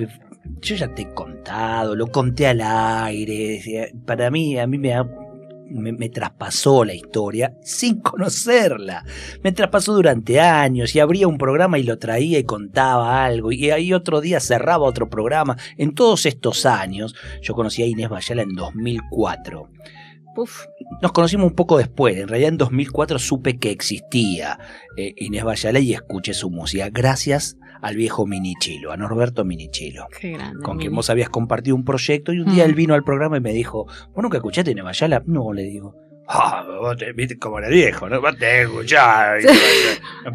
yo 0.60 0.74
ya 0.74 0.88
te 0.94 1.02
he 1.02 1.14
contado, 1.14 1.94
lo 1.94 2.06
conté 2.06 2.46
al 2.46 2.62
aire. 2.62 3.92
Para 4.06 4.30
mí, 4.30 4.58
a 4.58 4.66
mí 4.66 4.78
me 4.78 4.88
da 4.88 5.06
me, 5.68 6.08
traspasó 6.08 6.84
la 6.84 6.94
historia 6.94 7.54
sin 7.62 8.00
conocerla. 8.00 9.04
Me 9.42 9.52
traspasó 9.52 9.94
durante 9.94 10.40
años 10.40 10.94
y 10.94 11.00
abría 11.00 11.28
un 11.28 11.38
programa 11.38 11.78
y 11.78 11.82
lo 11.82 11.98
traía 11.98 12.38
y 12.38 12.44
contaba 12.44 13.24
algo 13.24 13.52
y 13.52 13.70
ahí 13.70 13.92
otro 13.92 14.20
día 14.20 14.40
cerraba 14.40 14.84
otro 14.84 15.08
programa. 15.08 15.56
En 15.76 15.94
todos 15.94 16.26
estos 16.26 16.66
años, 16.66 17.14
yo 17.42 17.54
conocí 17.54 17.82
a 17.82 17.86
Inés 17.86 18.08
Bayala 18.08 18.42
en 18.42 18.54
2004. 18.54 19.68
Nos 21.02 21.12
conocimos 21.12 21.46
un 21.46 21.56
poco 21.56 21.78
después, 21.78 22.16
en 22.16 22.28
realidad 22.28 22.50
en 22.50 22.58
2004 22.58 23.18
supe 23.18 23.58
que 23.58 23.70
existía 23.70 24.58
eh, 24.96 25.14
Inés 25.16 25.44
Bayala 25.44 25.78
y 25.78 25.92
escuché 25.92 26.34
su 26.34 26.50
música, 26.50 26.88
gracias 26.90 27.56
al 27.82 27.96
viejo 27.96 28.26
Minichilo, 28.26 28.92
a 28.92 28.96
Norberto 28.96 29.44
Minichilo, 29.44 30.08
con 30.62 30.78
quien 30.78 30.94
vos 30.94 31.10
habías 31.10 31.28
compartido 31.28 31.76
un 31.76 31.84
proyecto 31.84 32.32
y 32.32 32.40
un 32.40 32.52
día 32.52 32.64
mm. 32.64 32.68
él 32.68 32.74
vino 32.74 32.94
al 32.94 33.04
programa 33.04 33.36
y 33.36 33.40
me 33.40 33.52
dijo, 33.52 33.86
¿vos 33.86 34.22
nunca 34.22 34.38
escuchaste 34.38 34.70
Inés 34.70 34.84
Bayala? 34.84 35.22
No, 35.26 35.52
le 35.52 35.62
digo. 35.62 36.05
Ah, 36.28 36.64
vos 36.66 36.96
te 36.96 37.12
viste 37.12 37.38
como 37.38 37.58
era 37.58 37.68
viejo, 37.68 38.08
¿no? 38.08 38.20
Vos 38.20 38.36
te 38.36 38.62
escuchás. 38.62 39.44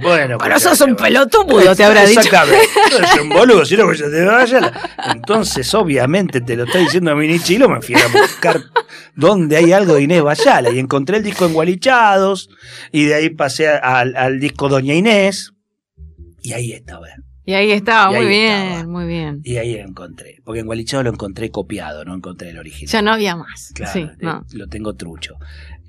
Bueno, 0.01 0.37
Pero 0.37 0.57
sos 0.57 0.79
un 0.81 0.95
pelotudo, 0.95 1.75
te 1.75 1.83
habrá 1.83 2.05
dicho. 2.05 2.21
Exactamente. 2.21 2.65
Sos 2.91 3.19
un 3.21 3.29
boludo, 3.29 3.65
si 3.65 3.75
no 3.75 3.91
escuchaste 3.91 4.23
Bayala. 4.23 4.71
Entonces, 5.13 5.73
obviamente, 5.73 6.39
te 6.39 6.55
lo 6.55 6.63
está 6.63 6.79
diciendo 6.79 7.13
Minichilo, 7.13 7.67
me 7.67 7.81
fui 7.81 7.95
a 7.95 8.07
buscar 8.07 8.61
dónde 9.15 9.57
hay 9.57 9.73
algo 9.73 9.95
de 9.95 10.03
Inés 10.03 10.21
Bayala 10.21 10.71
y 10.71 10.79
encontré 10.79 11.17
el 11.17 11.23
disco 11.23 11.45
en 11.45 11.53
Gualichados 11.53 12.49
y 12.93 13.03
de 13.05 13.15
ahí 13.15 13.29
pasé 13.31 13.67
al, 13.67 14.15
al 14.15 14.39
disco 14.39 14.69
Doña 14.69 14.93
Inés 14.93 15.51
y 16.41 16.53
ahí 16.53 16.71
estaba. 16.71 17.07
Y 17.43 17.53
ahí 17.53 17.71
estaba, 17.71 18.11
muy 18.11 18.27
bien, 18.27 18.89
muy 18.89 19.05
bien. 19.07 19.41
Y 19.43 19.57
ahí 19.57 19.75
lo 19.75 19.87
encontré. 19.87 20.37
Porque 20.45 20.59
en 20.59 20.67
Gualichado 20.67 21.03
lo 21.03 21.09
encontré 21.09 21.49
copiado, 21.49 22.05
no 22.05 22.13
encontré 22.13 22.51
el 22.51 22.59
original. 22.59 22.87
Ya 22.91 23.01
no 23.01 23.11
había 23.11 23.35
más. 23.35 23.71
Claro, 23.73 23.91
sí, 23.91 23.99
eh, 23.99 24.33
lo 24.53 24.67
tengo 24.67 24.93
trucho. 24.95 25.37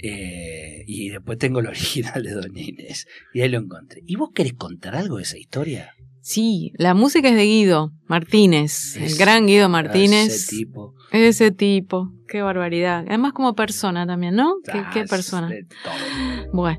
Eh, 0.02 0.84
y 0.86 1.10
después 1.10 1.38
tengo 1.38 1.60
el 1.60 1.68
original 1.68 2.22
de 2.22 2.32
Doña 2.32 2.62
Inés. 2.62 3.06
Y 3.32 3.40
ahí 3.40 3.48
lo 3.48 3.58
encontré. 3.58 4.02
¿Y 4.06 4.16
vos 4.16 4.30
querés 4.34 4.54
contar 4.54 4.96
algo 4.96 5.16
de 5.16 5.22
esa 5.22 5.38
historia? 5.38 5.94
Sí, 6.20 6.72
la 6.76 6.94
música 6.94 7.28
es 7.28 7.34
de 7.34 7.44
Guido 7.44 7.92
Martínez, 8.06 8.96
el 8.96 9.16
gran 9.16 9.46
Guido 9.46 9.68
Martínez. 9.68 10.28
Ese 10.28 10.56
tipo. 10.56 10.94
Ese 11.10 11.50
tipo, 11.50 12.12
qué 12.28 12.42
barbaridad. 12.42 13.04
Además 13.08 13.32
como 13.32 13.54
persona 13.54 14.06
también, 14.06 14.36
¿no? 14.36 14.54
¿Qué, 14.64 15.00
ah, 15.00 15.04
persona? 15.10 15.50
Bueno, 16.52 16.78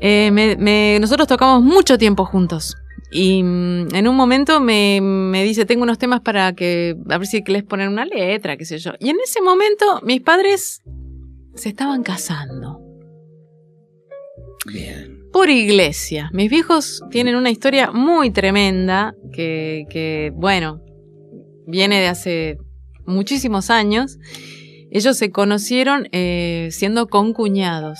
eh, 0.00 0.98
nosotros 1.00 1.28
tocamos 1.28 1.62
mucho 1.62 1.96
tiempo 1.96 2.24
juntos. 2.24 2.76
Y 3.12 3.40
mm, 3.42 3.94
en 3.94 4.08
un 4.08 4.16
momento 4.16 4.58
me, 4.58 5.00
me, 5.00 5.44
dice, 5.44 5.64
tengo 5.64 5.84
unos 5.84 5.98
temas 5.98 6.20
para 6.20 6.52
que, 6.54 6.96
a 7.08 7.18
ver 7.18 7.26
si 7.28 7.42
les 7.46 7.62
poner 7.62 7.88
una 7.88 8.04
letra, 8.04 8.56
qué 8.56 8.64
sé 8.64 8.78
yo. 8.78 8.94
Y 8.98 9.10
en 9.10 9.16
ese 9.22 9.40
momento 9.42 10.00
mis 10.02 10.20
padres 10.22 10.82
se 11.56 11.70
estaban 11.70 12.02
casando. 12.02 12.80
Bien. 14.66 15.28
Por 15.32 15.50
iglesia. 15.50 16.30
Mis 16.32 16.50
viejos 16.50 17.02
tienen 17.10 17.36
una 17.36 17.50
historia 17.50 17.90
muy 17.90 18.30
tremenda 18.30 19.14
que, 19.32 19.84
que 19.90 20.32
bueno, 20.34 20.82
viene 21.66 22.00
de 22.00 22.08
hace 22.08 22.58
muchísimos 23.06 23.70
años. 23.70 24.18
Ellos 24.90 25.16
se 25.16 25.30
conocieron 25.30 26.08
eh, 26.12 26.68
siendo 26.72 27.08
concuñados. 27.08 27.98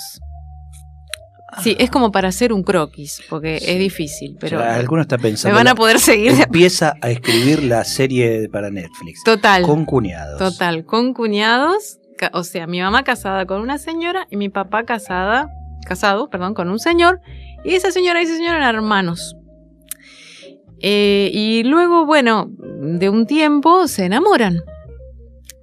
Sí, 1.62 1.74
es 1.78 1.90
como 1.90 2.12
para 2.12 2.28
hacer 2.28 2.52
un 2.52 2.62
croquis, 2.62 3.22
porque 3.30 3.56
es 3.56 3.78
difícil, 3.78 4.36
pero... 4.38 4.62
algunos 4.62 5.04
están 5.04 5.20
pensando... 5.20 5.54
Me 5.54 5.64
van 5.64 5.68
a 5.68 5.74
poder 5.74 5.98
seguir. 5.98 6.32
Empieza 6.32 6.94
a 7.00 7.10
escribir 7.10 7.62
la 7.62 7.82
serie 7.84 8.48
para 8.50 8.70
Netflix. 8.70 9.22
Total. 9.24 9.62
Con 9.62 9.86
cuñados. 9.86 10.38
Total, 10.38 10.84
con 10.84 11.14
cuñados. 11.14 11.98
O 12.32 12.44
sea, 12.44 12.66
mi 12.66 12.80
mamá 12.80 13.04
casada 13.04 13.46
con 13.46 13.60
una 13.60 13.78
señora 13.78 14.26
y 14.30 14.36
mi 14.36 14.48
papá 14.48 14.84
casada, 14.84 15.48
casado, 15.86 16.30
perdón, 16.30 16.54
con 16.54 16.68
un 16.70 16.78
señor. 16.78 17.20
Y 17.64 17.74
esa 17.74 17.90
señora 17.90 18.20
y 18.20 18.24
ese 18.24 18.36
señor 18.36 18.56
eran 18.56 18.74
hermanos. 18.74 19.36
Eh, 20.80 21.30
y 21.32 21.62
luego, 21.64 22.06
bueno, 22.06 22.50
de 22.50 23.08
un 23.08 23.26
tiempo 23.26 23.88
se 23.88 24.04
enamoran. 24.04 24.60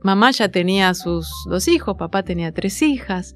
Mamá 0.02 0.32
ya 0.32 0.50
tenía 0.50 0.94
sus 0.96 1.32
dos 1.50 1.68
hijos, 1.68 1.96
papá 1.98 2.24
tenía 2.24 2.52
tres 2.52 2.82
hijas. 2.82 3.36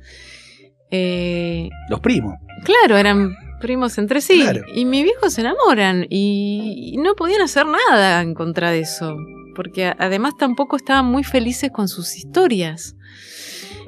Eh, 0.91 1.69
Los 1.89 2.01
primos. 2.01 2.33
Claro, 2.65 2.97
eran 2.97 3.35
primos 3.61 3.97
entre 3.97 4.21
sí. 4.21 4.43
Y 4.75 4.85
mi 4.85 5.03
viejo 5.03 5.29
se 5.29 5.41
enamoran 5.41 6.05
y 6.09 6.95
no 6.99 7.15
podían 7.15 7.41
hacer 7.41 7.65
nada 7.65 8.21
en 8.21 8.33
contra 8.33 8.71
de 8.71 8.79
eso. 8.79 9.15
Porque 9.55 9.93
además 9.97 10.33
tampoco 10.37 10.75
estaban 10.75 11.05
muy 11.05 11.23
felices 11.23 11.71
con 11.71 11.87
sus 11.87 12.17
historias. 12.17 12.96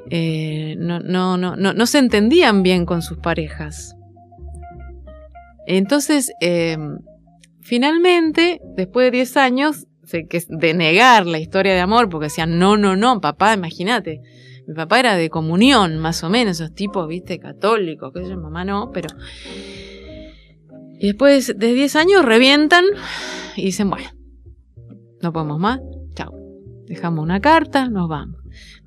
Eh, 0.09 0.75
no, 0.77 0.99
no, 0.99 1.37
no, 1.37 1.55
no, 1.55 1.85
se 1.85 1.99
entendían 1.99 2.63
bien 2.63 2.85
con 2.85 3.01
sus 3.01 3.17
parejas. 3.19 3.95
Entonces, 5.67 6.31
em, 6.41 6.99
finalmente, 7.61 8.59
después 8.75 9.07
de 9.07 9.11
10 9.11 9.37
años 9.37 9.85
de 10.11 10.73
negar 10.73 11.27
la 11.27 11.37
historia 11.37 11.73
de 11.73 11.79
amor, 11.79 12.09
porque 12.09 12.25
decían, 12.25 12.57
no, 12.57 12.77
no, 12.77 12.95
no, 12.95 13.21
papá, 13.21 13.53
imagínate, 13.53 14.21
mi 14.67 14.73
papá 14.73 14.99
era 14.99 15.15
de 15.15 15.29
comunión, 15.29 15.97
más 15.99 16.23
o 16.23 16.29
menos, 16.29 16.59
esos 16.59 16.73
tipos, 16.73 17.07
viste, 17.07 17.39
católicos, 17.39 18.11
que 18.13 18.27
yo, 18.27 18.37
mamá 18.37 18.65
no, 18.65 18.91
pero... 18.91 19.09
Y 20.99 21.07
después 21.07 21.57
de 21.57 21.73
10 21.73 21.95
años 21.95 22.25
revientan 22.25 22.83
y 23.55 23.65
dicen, 23.65 23.89
bueno, 23.89 24.09
no 25.21 25.31
podemos 25.31 25.59
más, 25.59 25.79
chao. 26.13 26.33
Dejamos 26.87 27.23
una 27.23 27.39
carta, 27.39 27.87
nos 27.87 28.09
vamos. 28.09 28.38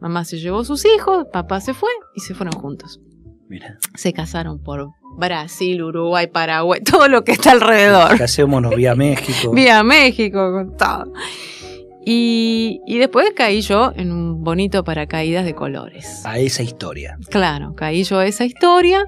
Mamá 0.02 0.24
se 0.24 0.38
llevó 0.38 0.58
a 0.58 0.64
sus 0.64 0.84
hijos, 0.84 1.26
papá 1.32 1.60
se 1.60 1.74
fue 1.74 1.88
y 2.16 2.20
se 2.20 2.34
fueron 2.34 2.60
juntos. 2.60 3.00
Mira. 3.48 3.78
Se 3.94 4.12
casaron 4.12 4.60
por 4.60 4.90
Brasil, 5.16 5.80
Uruguay, 5.80 6.26
Paraguay, 6.26 6.80
todo 6.90 7.06
lo 7.06 7.22
que 7.22 7.30
está 7.30 7.52
alrededor. 7.52 8.18
Casémonos 8.18 8.74
vía 8.74 8.96
México. 8.96 9.52
vía 9.54 9.84
México, 9.84 10.50
con 10.50 10.76
todo. 10.76 11.12
Y, 12.04 12.80
después 12.88 13.30
caí 13.36 13.60
yo 13.60 13.92
en 13.94 14.10
un 14.10 14.42
bonito 14.42 14.82
paracaídas 14.82 15.44
de 15.44 15.54
colores. 15.54 16.26
A 16.26 16.40
esa 16.40 16.64
historia. 16.64 17.16
Claro, 17.30 17.76
caí 17.76 18.02
yo 18.02 18.18
a 18.18 18.26
esa 18.26 18.44
historia. 18.44 19.06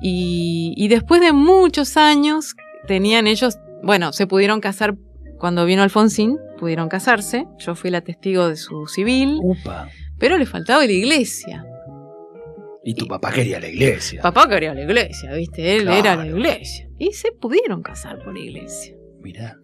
Y, 0.00 0.86
después 0.86 1.20
de 1.20 1.32
muchos 1.32 1.96
años 1.96 2.54
tenían 2.86 3.26
ellos, 3.26 3.58
bueno, 3.82 4.12
se 4.12 4.28
pudieron 4.28 4.60
casar 4.60 4.94
cuando 5.40 5.64
vino 5.64 5.82
Alfonsín, 5.82 6.38
pudieron 6.60 6.88
casarse. 6.88 7.48
Yo 7.58 7.74
fui 7.74 7.90
la 7.90 8.02
testigo 8.02 8.48
de 8.48 8.54
su 8.54 8.86
civil. 8.86 9.40
Upa. 9.42 9.88
Pero 10.22 10.38
le 10.38 10.46
faltaba 10.46 10.86
la 10.86 10.92
iglesia. 10.92 11.66
Y 12.84 12.94
tu 12.94 13.08
papá 13.08 13.32
quería 13.32 13.58
la 13.58 13.66
iglesia. 13.66 14.22
Papá 14.22 14.48
quería 14.48 14.72
la 14.72 14.82
iglesia, 14.82 15.32
¿viste? 15.32 15.74
Él 15.74 15.88
era 15.88 16.14
la 16.14 16.28
iglesia. 16.28 16.88
Y 16.96 17.12
se 17.12 17.32
pudieron 17.32 17.82
casar 17.82 18.22
por 18.22 18.32
la 18.32 18.38
iglesia. 18.38 18.94
Mirá. 19.20 19.58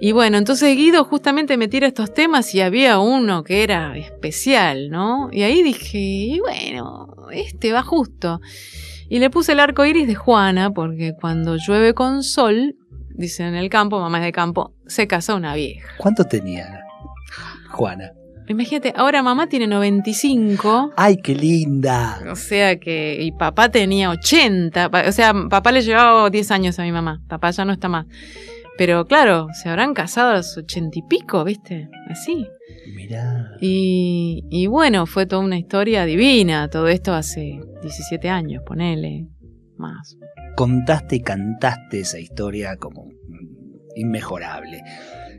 Y 0.00 0.10
bueno, 0.10 0.38
entonces 0.38 0.76
Guido 0.76 1.04
justamente 1.04 1.56
me 1.56 1.68
tira 1.68 1.86
estos 1.86 2.12
temas 2.12 2.52
y 2.52 2.62
había 2.62 2.98
uno 2.98 3.44
que 3.44 3.62
era 3.62 3.96
especial, 3.96 4.90
¿no? 4.90 5.28
Y 5.30 5.42
ahí 5.42 5.62
dije, 5.62 5.98
y 5.98 6.40
bueno, 6.40 7.14
este 7.30 7.72
va 7.72 7.84
justo. 7.84 8.40
Y 9.08 9.20
le 9.20 9.30
puse 9.30 9.52
el 9.52 9.60
arco 9.60 9.84
iris 9.84 10.08
de 10.08 10.16
Juana, 10.16 10.72
porque 10.72 11.12
cuando 11.14 11.58
llueve 11.58 11.94
con 11.94 12.24
sol, 12.24 12.74
dice 13.10 13.44
en 13.44 13.54
el 13.54 13.68
campo, 13.68 14.00
mamá 14.00 14.18
es 14.18 14.24
de 14.24 14.32
campo, 14.32 14.74
se 14.88 15.06
casa 15.06 15.36
una 15.36 15.54
vieja. 15.54 15.94
¿Cuánto 15.98 16.24
tenía 16.24 16.82
Juana? 17.70 18.10
Imagínate, 18.48 18.92
ahora 18.96 19.22
mamá 19.22 19.48
tiene 19.48 19.66
95. 19.66 20.92
¡Ay, 20.96 21.16
qué 21.18 21.34
linda! 21.34 22.20
O 22.30 22.36
sea 22.36 22.78
que, 22.78 23.18
y 23.20 23.32
papá 23.32 23.70
tenía 23.70 24.10
80. 24.10 24.90
O 25.08 25.12
sea, 25.12 25.34
papá 25.50 25.72
le 25.72 25.82
llevaba 25.82 26.30
10 26.30 26.50
años 26.52 26.78
a 26.78 26.82
mi 26.82 26.92
mamá. 26.92 27.22
Papá 27.28 27.50
ya 27.50 27.64
no 27.64 27.72
está 27.72 27.88
más. 27.88 28.06
Pero 28.78 29.06
claro, 29.06 29.48
se 29.52 29.68
habrán 29.68 29.94
casado 29.94 30.30
a 30.30 30.36
los 30.36 30.56
ochenta 30.56 30.98
y 30.98 31.02
pico, 31.02 31.42
¿viste? 31.44 31.88
Así. 32.08 32.46
Mirá. 32.94 33.52
Y, 33.60 34.44
y, 34.50 34.66
bueno, 34.66 35.06
fue 35.06 35.26
toda 35.26 35.42
una 35.42 35.58
historia 35.58 36.04
divina. 36.04 36.68
Todo 36.68 36.88
esto 36.88 37.14
hace 37.14 37.58
17 37.82 38.28
años, 38.28 38.62
ponele. 38.66 39.28
Más. 39.76 40.16
Contaste 40.56 41.16
y 41.16 41.20
cantaste 41.20 42.00
esa 42.00 42.18
historia 42.18 42.76
como 42.76 43.08
inmejorable. 43.94 44.82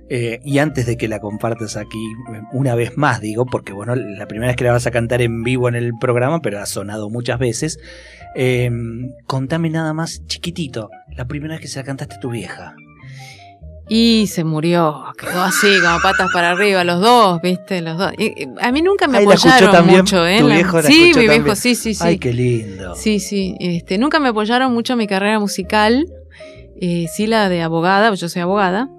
Eh, 0.09 0.39
y 0.45 0.59
antes 0.59 0.85
de 0.85 0.95
que 0.95 1.07
la 1.07 1.19
compartas 1.19 1.75
aquí, 1.75 2.01
una 2.53 2.75
vez 2.75 2.97
más 2.97 3.19
digo, 3.19 3.45
porque 3.45 3.73
bueno, 3.73 3.93
la 3.95 4.25
primera 4.27 4.47
vez 4.47 4.55
que 4.55 4.63
la 4.63 4.71
vas 4.71 4.87
a 4.87 4.91
cantar 4.91 5.21
en 5.21 5.43
vivo 5.43 5.67
en 5.67 5.75
el 5.75 5.91
programa, 5.99 6.41
pero 6.41 6.59
ha 6.59 6.65
sonado 6.65 7.09
muchas 7.09 7.39
veces, 7.39 7.79
eh, 8.35 8.71
contame 9.25 9.69
nada 9.69 9.93
más 9.93 10.25
chiquitito, 10.27 10.89
la 11.15 11.25
primera 11.25 11.55
vez 11.55 11.61
que 11.61 11.67
se 11.67 11.79
la 11.79 11.85
cantaste 11.85 12.15
a 12.15 12.19
tu 12.19 12.29
vieja. 12.29 12.75
Y 13.89 14.27
se 14.27 14.43
murió, 14.43 15.05
quedó 15.17 15.41
así, 15.43 15.67
como 15.81 15.99
patas 16.01 16.29
para 16.33 16.51
arriba, 16.51 16.83
los 16.83 16.99
dos, 16.99 17.41
¿viste? 17.41 17.81
Los 17.81 17.97
dos. 17.97 18.11
a 18.61 18.71
mí 18.73 18.81
nunca 18.81 19.07
me 19.07 19.19
apoyaron 19.19 19.87
mucho, 19.87 20.27
¿eh? 20.27 20.39
¿Tu 20.39 20.47
viejo 20.47 20.81
sí, 20.81 21.11
mi 21.15 21.27
viejo, 21.27 21.55
sí, 21.55 21.73
sí, 21.73 21.93
sí. 21.93 22.03
Ay, 22.03 22.17
qué 22.17 22.33
lindo. 22.33 22.95
Sí, 22.95 23.21
sí. 23.21 23.55
Este, 23.61 23.97
nunca 23.97 24.19
me 24.19 24.29
apoyaron 24.29 24.73
mucho 24.73 24.93
en 24.93 24.99
mi 24.99 25.07
carrera 25.07 25.39
musical. 25.39 26.05
Eh, 26.81 27.07
sí, 27.13 27.27
la 27.27 27.47
de 27.47 27.61
abogada, 27.61 28.13
yo 28.13 28.27
soy 28.27 28.41
abogada, 28.41 28.89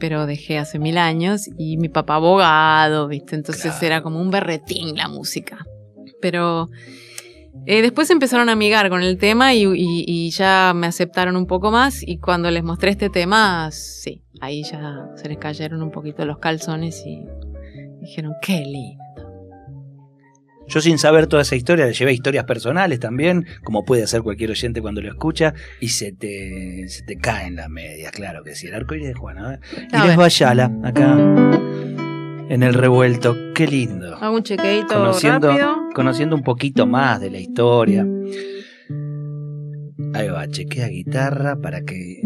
pero 0.00 0.26
dejé 0.26 0.58
hace 0.58 0.78
mil 0.78 0.98
años. 0.98 1.48
Y 1.58 1.76
mi 1.76 1.88
papá 1.88 2.16
abogado, 2.16 3.06
¿viste? 3.06 3.36
Entonces 3.36 3.80
era 3.82 4.02
como 4.02 4.20
un 4.20 4.30
berretín 4.30 4.96
la 4.96 5.08
música. 5.08 5.64
Pero 6.20 6.70
eh, 7.66 7.82
después 7.82 8.10
empezaron 8.10 8.48
a 8.48 8.52
amigar 8.52 8.88
con 8.88 9.02
el 9.02 9.18
tema 9.18 9.54
y, 9.54 10.30
ya 10.30 10.72
me 10.74 10.86
aceptaron 10.86 11.36
un 11.36 11.46
poco 11.46 11.70
más 11.70 12.02
y 12.06 12.18
cuando 12.18 12.50
les 12.50 12.62
mostré 12.62 12.90
este 12.90 13.10
tema, 13.10 13.70
sí, 13.70 14.22
ahí 14.40 14.62
ya 14.62 15.08
se 15.16 15.28
les 15.28 15.38
cayeron 15.38 15.82
un 15.82 15.90
poquito 15.90 16.24
los 16.24 16.38
calzones 16.38 17.04
y 17.04 17.22
dijeron, 18.00 18.34
lindo. 18.48 19.09
Yo 20.70 20.80
sin 20.80 20.98
saber 20.98 21.26
toda 21.26 21.42
esa 21.42 21.56
historia 21.56 21.84
le 21.86 21.92
llevé 21.92 22.12
historias 22.12 22.44
personales 22.44 23.00
también, 23.00 23.44
como 23.64 23.84
puede 23.84 24.04
hacer 24.04 24.22
cualquier 24.22 24.50
oyente 24.50 24.80
cuando 24.80 25.02
lo 25.02 25.08
escucha, 25.08 25.52
y 25.80 25.88
se 25.88 26.12
te, 26.12 26.88
se 26.88 27.02
te 27.02 27.16
caen 27.16 27.56
las 27.56 27.68
medias, 27.68 28.12
claro 28.12 28.44
que 28.44 28.54
sí. 28.54 28.68
El 28.68 28.74
arco 28.74 28.94
iris 28.94 29.08
de 29.08 29.14
Juana. 29.14 29.54
¿eh? 29.54 29.88
Y 29.92 30.06
les 30.06 30.16
Bayala, 30.16 30.70
acá 30.84 31.16
en 32.50 32.64
el 32.64 32.74
revuelto. 32.74 33.36
Qué 33.54 33.66
lindo. 33.66 34.16
Hago 34.16 34.36
un 34.36 34.42
chequeito 34.42 34.94
conociendo, 34.94 35.48
rápido. 35.48 35.76
Conociendo 35.94 36.36
un 36.36 36.42
poquito 36.42 36.86
más 36.86 37.20
de 37.20 37.30
la 37.30 37.38
historia. 37.38 38.06
Ahí 40.14 40.28
va, 40.28 40.48
chequea 40.48 40.88
guitarra 40.88 41.56
para 41.56 41.82
que. 41.82 42.20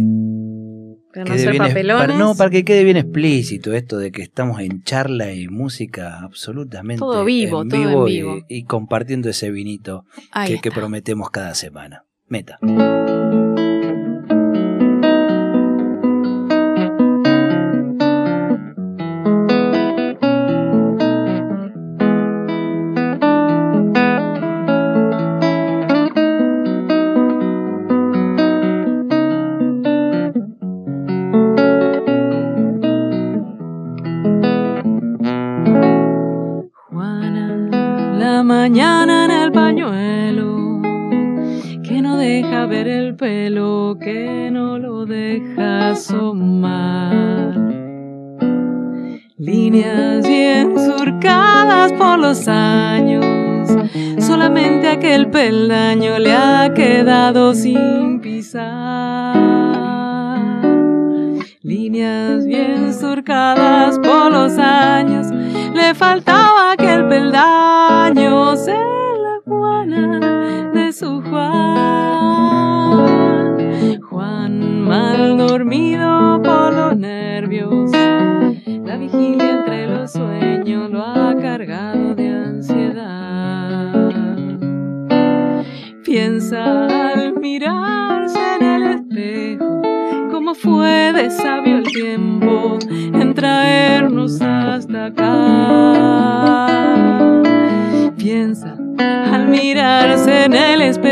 Para 1.14 1.36
no 1.36 1.58
papelones. 1.58 2.06
Para, 2.06 2.18
no, 2.18 2.34
para 2.34 2.50
que 2.50 2.64
quede 2.64 2.82
bien 2.82 2.96
explícito 2.96 3.72
esto 3.72 3.98
de 3.98 4.10
que 4.10 4.22
estamos 4.22 4.60
en 4.60 4.82
charla 4.82 5.32
y 5.32 5.48
música 5.48 6.20
absolutamente 6.20 6.98
todo 6.98 7.24
vivo, 7.24 7.62
en 7.62 7.68
todo 7.68 7.80
vivo, 7.80 8.00
en 8.00 8.06
vivo. 8.06 8.36
Y, 8.48 8.58
y, 8.58 8.64
compartiendo 8.64 9.28
ese 9.28 9.50
vinito 9.50 10.04
que, 10.46 10.60
que 10.60 10.70
prometemos 10.70 11.30
cada 11.30 11.54
semana. 11.54 12.04
Meta. 12.26 12.58
Dormido 75.58 76.42
por 76.42 76.72
los 76.74 76.96
nervios, 76.96 77.92
la 77.92 78.96
vigilia 78.96 79.50
entre 79.60 79.86
los 79.86 80.10
sueños 80.10 80.90
lo 80.90 81.00
ha 81.00 81.32
cargado 81.40 82.16
de 82.16 82.28
ansiedad. 82.28 84.10
Piensa 86.02 86.86
al 86.86 87.34
mirarse 87.34 88.40
en 88.58 88.66
el 88.66 88.82
espejo 88.94 89.80
cómo 90.32 90.56
fue 90.56 91.12
de 91.12 91.30
sabio 91.30 91.76
el 91.78 91.84
tiempo 91.84 92.80
en 92.90 93.32
traernos 93.32 94.42
hasta 94.42 95.06
acá. 95.06 96.66
Piensa 98.16 98.76
al 98.98 99.46
mirarse 99.46 100.46
en 100.46 100.54
el 100.54 100.82
espejo 100.82 101.03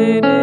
Juana 0.00 0.39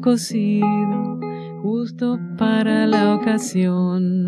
que 0.00 0.10
ha 0.10 0.12
cocido 0.12 1.20
justo 1.62 2.18
para 2.38 2.86
la 2.86 3.14
ocasión. 3.14 4.26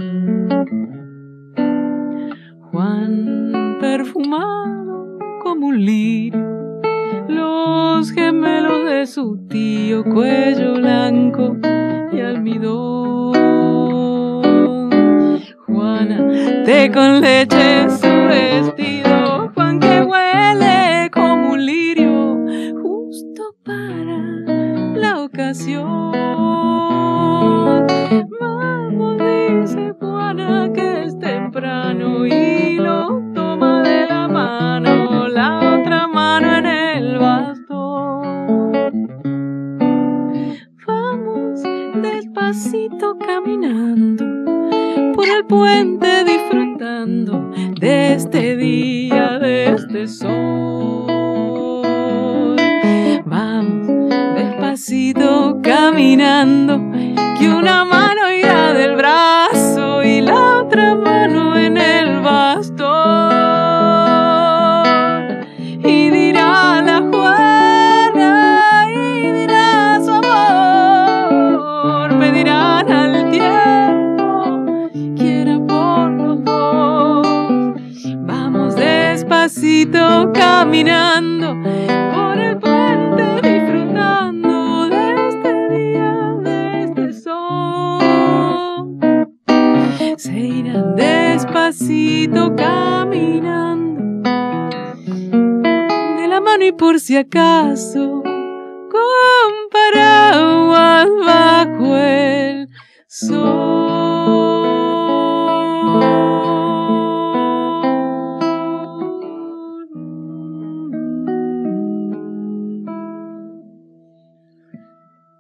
Juan 2.71 3.79
perfumado 3.81 5.19
como 5.43 5.67
un 5.69 5.85
lirio, 5.85 6.81
los 7.29 8.11
gemelos 8.13 8.87
de 8.87 9.07
su 9.07 9.47
tío, 9.49 10.05
cuello 10.05 10.75
blanco 10.75 11.57
y 12.13 12.21
almidón. 12.21 13.33
Juana, 15.67 16.65
té 16.65 16.91
con 16.93 17.21
leche 17.21 17.89
su 17.91 18.09
vestido, 18.09 18.82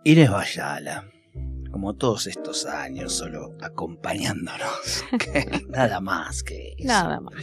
Inés 0.04 0.30
Bayala, 0.30 1.04
como 1.70 1.94
todos 1.94 2.26
estos 2.26 2.66
años, 2.66 3.12
solo 3.12 3.56
acompañándonos. 3.60 5.04
nada 5.68 6.00
más 6.00 6.42
que 6.42 6.74
eso. 6.76 6.88
Nada 6.88 7.20
más. 7.20 7.34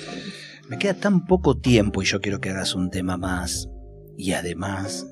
Me 0.67 0.77
queda 0.77 0.93
tan 0.93 1.25
poco 1.25 1.57
tiempo 1.57 2.01
y 2.01 2.05
yo 2.05 2.19
quiero 2.19 2.41
que 2.41 2.49
hagas 2.49 2.75
un 2.75 2.89
tema 2.89 3.15
más. 3.15 3.69
Y 4.17 4.33
además, 4.33 5.07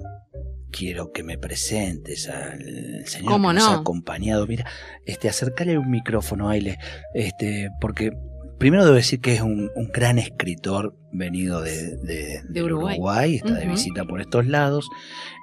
quiero 0.71 1.11
que 1.11 1.23
me 1.23 1.37
presentes 1.37 2.29
al 2.29 3.05
señor 3.05 3.31
¿Cómo 3.31 3.49
que 3.49 3.55
nos 3.55 3.69
ha 3.69 3.75
acompañado. 3.75 4.45
Mira, 4.45 4.65
este, 5.05 5.29
acércale 5.29 5.77
un 5.77 5.89
micrófono, 5.89 6.49
Aile, 6.49 6.77
este, 7.13 7.69
porque 7.79 8.11
primero 8.59 8.83
debo 8.83 8.97
decir 8.97 9.21
que 9.21 9.35
es 9.35 9.41
un, 9.41 9.71
un 9.75 9.87
gran 9.87 10.19
escritor 10.19 10.95
venido 11.17 11.61
de, 11.61 12.41
Uruguay. 12.61 13.35
está 13.35 13.53
de 13.55 13.67
visita 13.67 14.05
por 14.05 14.21
estos 14.21 14.45
lados. 14.47 14.89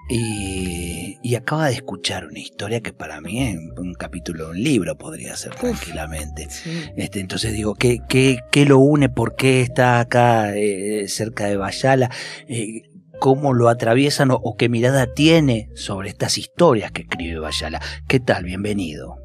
Y, 0.08 1.18
y 1.22 1.34
acaba 1.34 1.68
de 1.68 1.72
escuchar 1.72 2.26
una 2.26 2.38
historia 2.38 2.82
que 2.82 2.92
para 2.92 3.22
mí 3.22 3.42
es 3.42 3.56
un 3.78 3.94
capítulo 3.94 4.44
de 4.44 4.50
un 4.50 4.62
libro, 4.62 4.98
podría 4.98 5.34
ser 5.34 5.54
tranquilamente. 5.54 6.48
Sí. 6.50 6.90
Este, 6.96 7.20
entonces 7.20 7.54
digo, 7.54 7.74
¿qué, 7.74 8.00
qué, 8.06 8.40
qué 8.50 8.66
lo 8.66 8.78
une? 8.80 9.08
¿Por 9.08 9.34
qué 9.34 9.62
está 9.62 10.00
acá 10.00 10.54
eh, 10.56 11.08
cerca 11.08 11.46
de 11.46 11.56
Bayala? 11.56 12.10
Eh, 12.48 12.82
¿Cómo 13.18 13.54
lo 13.54 13.70
atraviesan 13.70 14.30
o, 14.30 14.34
o 14.34 14.56
qué 14.56 14.68
mirada 14.68 15.14
tiene 15.14 15.70
sobre 15.74 16.10
estas 16.10 16.36
historias 16.36 16.92
que 16.92 17.02
escribe 17.02 17.38
Bayala? 17.38 17.80
¿Qué 18.06 18.20
tal? 18.20 18.44
Bienvenido. 18.44 19.23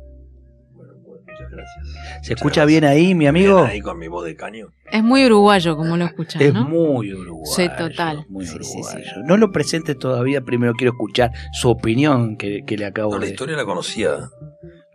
Gracias. 1.59 1.87
¿Se 1.95 1.95
Muchas 1.95 2.29
escucha 2.37 2.61
gracias. 2.61 2.67
bien 2.67 2.83
ahí, 2.85 3.15
mi 3.15 3.27
amigo? 3.27 3.55
Bien 3.57 3.67
ahí 3.71 3.81
con 3.81 3.97
mi 3.99 4.07
voz 4.07 4.25
de 4.25 4.35
caño. 4.35 4.67
Es 4.91 5.03
muy 5.03 5.25
uruguayo, 5.25 5.75
como 5.77 5.97
lo 5.97 6.05
escuchas, 6.05 6.41
Es 6.41 6.53
¿no? 6.53 6.67
muy 6.67 7.13
uruguayo. 7.13 7.53
Sí, 7.55 7.67
total. 7.77 8.25
Muy 8.29 8.45
Sí, 8.45 8.51
sí, 8.51 8.57
uruguayo. 8.77 8.99
sí. 9.05 9.19
No 9.25 9.37
lo 9.37 9.51
presente 9.51 9.95
todavía, 9.95 10.41
primero 10.41 10.73
quiero 10.73 10.93
escuchar 10.93 11.31
su 11.53 11.69
opinión 11.69 12.37
que, 12.37 12.61
que 12.65 12.77
le 12.77 12.85
acabo 12.85 13.11
No, 13.11 13.19
la 13.19 13.25
de... 13.25 13.31
historia 13.31 13.55
la 13.55 13.65
conocía. 13.65 14.17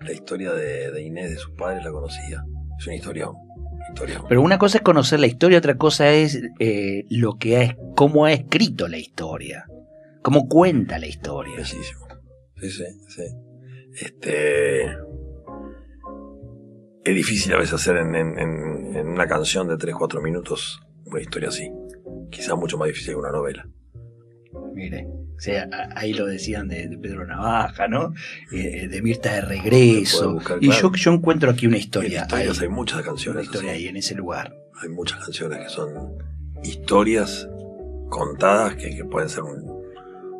La 0.00 0.12
historia 0.12 0.52
de, 0.52 0.90
de 0.90 1.02
Inés, 1.02 1.30
de 1.30 1.36
sus 1.36 1.52
padres, 1.52 1.84
la 1.84 1.90
conocía. 1.92 2.42
Es 2.78 2.86
una 2.86 2.96
historia. 2.96 3.28
historia. 3.88 4.20
Pero 4.28 4.42
una 4.42 4.58
cosa 4.58 4.78
es 4.78 4.82
conocer 4.82 5.20
la 5.20 5.26
historia, 5.26 5.58
otra 5.58 5.76
cosa 5.76 6.10
es 6.10 6.40
eh, 6.58 7.04
lo 7.10 7.36
que 7.38 7.56
ha, 7.58 7.76
cómo 7.96 8.24
ha 8.26 8.32
escrito 8.32 8.88
la 8.88 8.98
historia. 8.98 9.64
Cómo 10.22 10.48
cuenta 10.48 10.98
la 10.98 11.06
historia. 11.06 11.64
Sí, 11.64 11.76
sí, 12.60 12.84
sí. 13.08 13.22
Este. 13.94 14.88
Es 17.04 17.14
difícil 17.14 17.52
a 17.54 17.58
veces 17.58 17.74
hacer 17.74 17.96
en, 17.98 18.14
en- 18.14 18.38
en- 18.38 18.96
en 18.96 19.08
una 19.08 19.26
canción 19.26 19.68
de 19.68 19.74
3-4 19.76 20.22
minutos 20.22 20.80
una 21.06 21.20
historia 21.20 21.48
así. 21.50 21.70
Quizás 22.30 22.56
mucho 22.56 22.78
más 22.78 22.88
difícil 22.88 23.10
que 23.14 23.16
una 23.20 23.30
novela. 23.30 23.66
Mire, 24.74 25.06
o 25.36 25.40
sea, 25.40 25.68
ahí 25.94 26.14
lo 26.14 26.26
decían 26.26 26.66
de, 26.68 26.88
de 26.88 26.98
Pedro 26.98 27.26
Navaja, 27.26 27.86
¿no? 27.88 28.12
Eh, 28.52 28.88
de 28.88 29.02
Mirta 29.02 29.34
de 29.34 29.40
regreso. 29.42 30.32
Buscar, 30.34 30.58
y 30.60 30.68
claro. 30.68 30.90
yo, 30.90 30.92
yo 30.94 31.12
encuentro 31.12 31.50
aquí 31.50 31.66
una 31.66 31.76
En 31.76 31.82
historia. 31.82 32.22
historias 32.22 32.60
hay 32.60 32.68
muchas 32.68 32.98
una 33.00 33.06
canciones. 33.06 33.44
historia 33.44 33.72
así. 33.72 33.80
ahí 33.82 33.88
en 33.88 33.96
ese 33.96 34.14
lugar. 34.14 34.56
Hay 34.82 34.88
muchas 34.88 35.22
canciones 35.24 35.58
que 35.62 35.68
son 35.68 36.16
historias 36.64 37.48
contadas 38.08 38.74
que, 38.76 38.96
que 38.96 39.04
pueden 39.04 39.28
ser 39.28 39.42
un, 39.42 39.62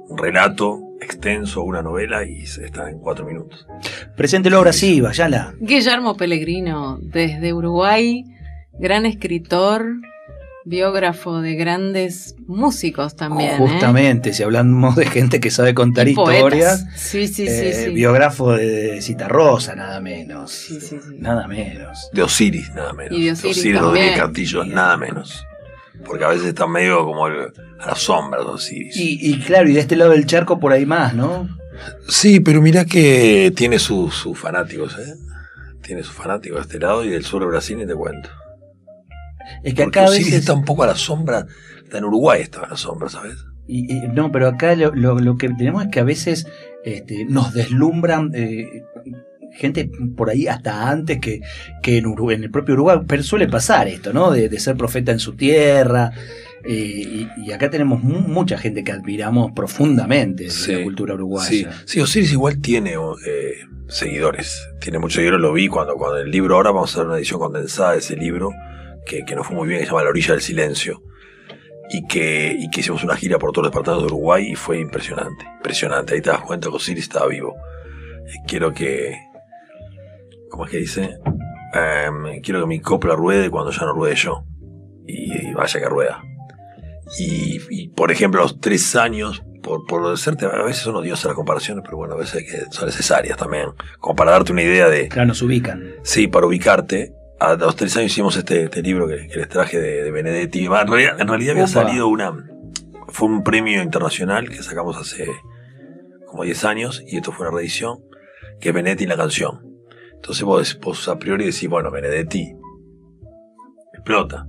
un 0.09 0.19
relato 0.19 0.81
extenso, 1.05 1.63
una 1.63 1.83
novela 1.83 2.25
y 2.25 2.47
se- 2.47 2.65
están 2.67 2.89
en 2.89 2.99
cuatro 2.99 3.25
minutos. 3.27 3.67
Preséntelo 4.17 4.57
ahora 4.59 4.73
sí, 4.73 5.01
Bayala. 5.01 5.55
Guillermo 5.61 6.17
Pellegrino, 6.17 6.99
desde 7.01 7.53
Uruguay, 7.53 8.25
gran 8.79 9.07
escritor, 9.07 9.85
biógrafo 10.67 11.43
de 11.43 11.57
grandes 11.57 12.37
músicos 12.47 13.17
también. 13.17 13.51
¿eh? 13.51 13.57
Justamente, 13.59 14.33
si 14.33 14.43
hablamos 14.43 14.97
de 14.97 15.05
gente 15.07 15.39
que 15.39 15.51
sabe 15.51 15.75
contar 15.75 16.09
Y 16.09 16.13
historias. 16.13 16.87
Sí, 16.97 17.27
sí, 17.29 17.47
sí. 17.47 17.49
eh, 17.49 17.85
sí. 17.89 17.91
Biógrafo 17.95 18.53
de 18.55 19.03
Citarrosa, 19.03 19.75
nada 19.77 20.01
menos. 20.01 20.51
Sí, 20.53 20.81
sí, 20.81 20.97
sí. 21.07 21.17
Nada 21.19 21.47
menos. 21.47 22.09
De 22.15 22.23
Osiris, 22.23 22.73
nada 22.75 22.95
menos. 22.95 23.19
Y 23.19 23.25
de 23.25 23.33
Osiris 23.33 23.79
Rodríguez 23.79 23.83
también. 24.13 24.15
Castillo, 24.19 24.65
nada 24.65 24.97
menos. 24.97 25.45
Porque 26.05 26.25
a 26.25 26.29
veces 26.29 26.47
está 26.47 26.67
medio 26.67 27.05
como 27.05 27.27
el- 27.29 27.53
a 27.81 27.87
la 27.89 27.95
sombra 27.97 28.41
de 28.41 28.47
Osiris. 28.47 28.97
Y, 28.97 29.19
y 29.33 29.39
claro, 29.41 29.69
y 29.69 29.73
de 29.75 29.81
este 29.81 29.97
lado 29.97 30.11
del 30.13 30.27
charco 30.27 30.59
por 30.61 30.73
ahí 30.73 30.87
más, 30.87 31.15
¿no? 31.15 31.49
Sí, 32.09 32.41
pero 32.41 32.63
mirá 32.63 32.85
que 32.85 33.53
tiene 33.57 33.79
sus 33.79 34.15
sus 34.15 34.39
fanáticos, 34.39 34.97
¿eh? 34.99 35.15
Tiene 35.83 36.03
sus 36.03 36.15
fanáticos 36.15 36.59
de 36.59 36.63
este 36.63 36.79
lado 36.79 37.05
y 37.05 37.11
del 37.11 37.25
sur 37.25 37.41
de 37.41 37.47
Brasil, 37.49 37.77
ni 37.79 37.87
te 37.87 37.95
cuento. 37.95 38.29
Es 39.63 39.75
que 39.75 39.83
Porque 39.85 39.99
acá 39.99 40.07
a 40.07 40.11
Osiris 40.11 40.27
veces. 40.27 40.41
está 40.41 40.53
un 40.55 40.65
poco 40.65 40.83
a 40.85 40.87
la 40.87 40.95
sombra. 40.95 41.47
Está 41.83 41.99
en 41.99 42.05
Uruguay, 42.05 42.41
estaba 42.43 42.67
a 42.67 42.71
la 42.71 42.77
sombra, 42.77 43.09
¿sabes? 43.09 43.45
Y, 43.67 43.93
y- 43.93 44.09
no, 44.09 44.31
pero 44.33 44.49
acá 44.49 44.75
lo, 44.77 44.95
lo- 44.95 45.19
lo 45.19 45.37
que 45.37 45.49
tenemos 45.51 45.85
es 45.85 45.91
que 45.91 46.01
a 46.01 46.05
veces 46.05 46.47
este, 46.85 47.25
nos 47.27 47.53
deslumbran 47.55 48.31
eh, 48.35 48.83
gente 49.57 49.91
por 50.17 50.31
ahí 50.31 50.47
hasta 50.47 50.89
antes 50.91 51.19
que, 51.21 51.41
que 51.83 51.99
en, 51.99 52.07
Uruguay, 52.07 52.37
en 52.37 52.45
el 52.45 52.51
propio 52.51 52.75
Uruguay. 52.75 52.99
Pero 53.07 53.23
suele 53.23 53.49
pasar 53.49 53.89
esto, 53.89 54.13
¿no? 54.13 54.31
De, 54.31 54.49
de 54.49 54.61
ser 54.61 54.77
profeta 54.77 55.13
en 55.13 55.19
su 55.19 55.35
tierra. 55.35 56.11
eh, 56.65 56.73
y, 56.75 57.29
y 57.47 57.53
acá 57.53 57.69
tenemos 57.71 58.03
mu- 58.03 58.21
mucha 58.21 58.57
gente 58.59 58.83
que 58.85 58.93
admiramos 58.93 59.53
profundamente 59.53 60.45
de 60.45 60.51
Sí, 60.51 60.73
la 60.73 60.83
cultura 60.83 61.13
Sí, 61.13 61.15
uruguaya. 61.17 61.71
sí, 61.85 62.01
Osiris 62.01 62.33
igual 62.33 62.61
tiene 62.61 62.95
eh, 63.27 63.55
seguidores. 63.89 64.67
Tiene 64.81 64.99
muchos 64.99 65.17
seguidores, 65.17 65.41
lo 65.41 65.53
vi 65.53 65.69
cuando, 65.69 65.95
cuando 65.95 66.19
el 66.19 66.31
libro, 66.31 66.57
ahora 66.57 66.71
vamos 66.71 66.91
a 66.91 66.93
hacer 66.95 67.07
una 67.07 67.17
edición 67.19 67.39
condensada 67.41 67.93
de 67.93 67.99
ese 67.99 68.17
libro, 68.17 68.51
que, 69.07 69.25
que 69.25 69.35
nos 69.35 69.47
fue 69.47 69.57
muy 69.57 69.69
bien, 69.69 69.81
que 69.81 69.87
se 69.87 69.91
llama 69.93 70.05
La 70.05 70.11
orilla 70.11 70.33
del 70.33 70.41
silencio. 70.43 71.03
Y 71.91 72.07
que, 72.07 72.57
y 72.59 72.71
que 72.71 72.81
hicimos 72.81 73.05
una 73.05 73.15
gira 73.15 73.39
por 73.39 73.53
todos 73.53 73.65
los 73.67 73.71
departamentos 73.73 74.09
de 74.11 74.15
Uruguay 74.15 74.53
y 74.53 74.55
fue 74.55 74.81
impresionante. 74.81 75.45
Impresionante. 75.59 76.15
Ahí 76.15 76.23
te 76.23 76.31
das 76.31 76.41
cuenta 76.41 76.71
que 76.71 76.77
Osiris 76.77 77.05
estaba 77.05 77.27
vivo. 77.29 77.55
Eh, 78.27 78.33
quiero 78.49 78.73
que. 78.73 79.19
¿Cómo 80.55 80.67
es 80.67 80.71
que 80.71 80.79
dice? 80.79 81.19
Em, 81.73 82.41
quiero 82.41 82.61
que 82.61 82.67
mi 82.67 82.79
copla 82.79 83.17
ruede 83.17 83.51
cuando 83.51 83.73
ya 83.73 83.85
no 83.87 83.93
ruede 83.93 84.15
yo. 84.15 84.45
Y, 85.05 85.49
y 85.49 85.53
vaya 85.53 85.81
que 85.81 85.89
rueda. 85.89 86.23
Y, 87.19 87.59
y, 87.71 87.89
por 87.89 88.13
ejemplo, 88.13 88.41
a 88.41 88.45
los 88.45 88.61
tres 88.61 88.95
años, 88.95 89.43
por, 89.65 89.85
por 89.85 90.01
lo 90.01 90.13
de 90.13 90.17
serte, 90.17 90.47
a 90.47 90.63
veces 90.63 90.85
son 90.85 90.95
odiosas 90.95 91.25
las 91.25 91.35
comparaciones, 91.35 91.83
pero 91.85 91.97
bueno, 91.97 92.15
a 92.15 92.19
veces 92.19 92.37
hay 92.37 92.47
que, 92.47 92.71
son 92.71 92.87
necesarias 92.87 93.37
también. 93.37 93.71
Como 93.99 94.15
para 94.15 94.31
darte 94.31 94.53
una 94.53 94.63
idea 94.63 94.89
de, 94.89 95.09
Claro, 95.09 95.27
nos 95.27 95.43
ubican. 95.43 95.83
sí, 96.03 96.29
para 96.29 96.47
ubicarte. 96.47 97.13
A 97.41 97.57
los 97.57 97.75
tres 97.75 97.97
años 97.97 98.13
hicimos 98.13 98.37
este, 98.37 98.63
este 98.67 98.81
libro 98.81 99.09
que, 99.09 99.27
que 99.27 99.39
les 99.39 99.49
traje 99.49 99.81
de, 99.81 100.05
de 100.05 100.11
Benedetti. 100.13 100.67
En 100.67 100.71
realidad, 100.71 101.21
en 101.21 101.27
realidad 101.27 101.55
había 101.55 101.67
salido 101.67 102.07
una. 102.07 102.33
Fue 103.09 103.27
un 103.29 103.43
premio 103.43 103.83
internacional 103.83 104.49
que 104.49 104.63
sacamos 104.63 104.97
hace 104.97 105.27
como 106.29 106.45
10 106.45 106.65
años, 106.65 107.03
y 107.05 107.17
esto 107.17 107.33
fue 107.33 107.49
una 107.49 107.57
reedición, 107.57 107.99
que 108.61 108.69
es 108.69 108.75
Benedetti 108.75 109.03
en 109.03 109.11
la 109.11 109.17
canción. 109.17 109.74
Entonces 110.25 110.43
vos, 110.43 110.79
vos 110.81 111.07
a 111.09 111.19
priori 111.19 111.45
decís, 111.45 111.69
bueno, 111.69 111.91
Benedetti 111.91 112.51
explota. 113.93 114.47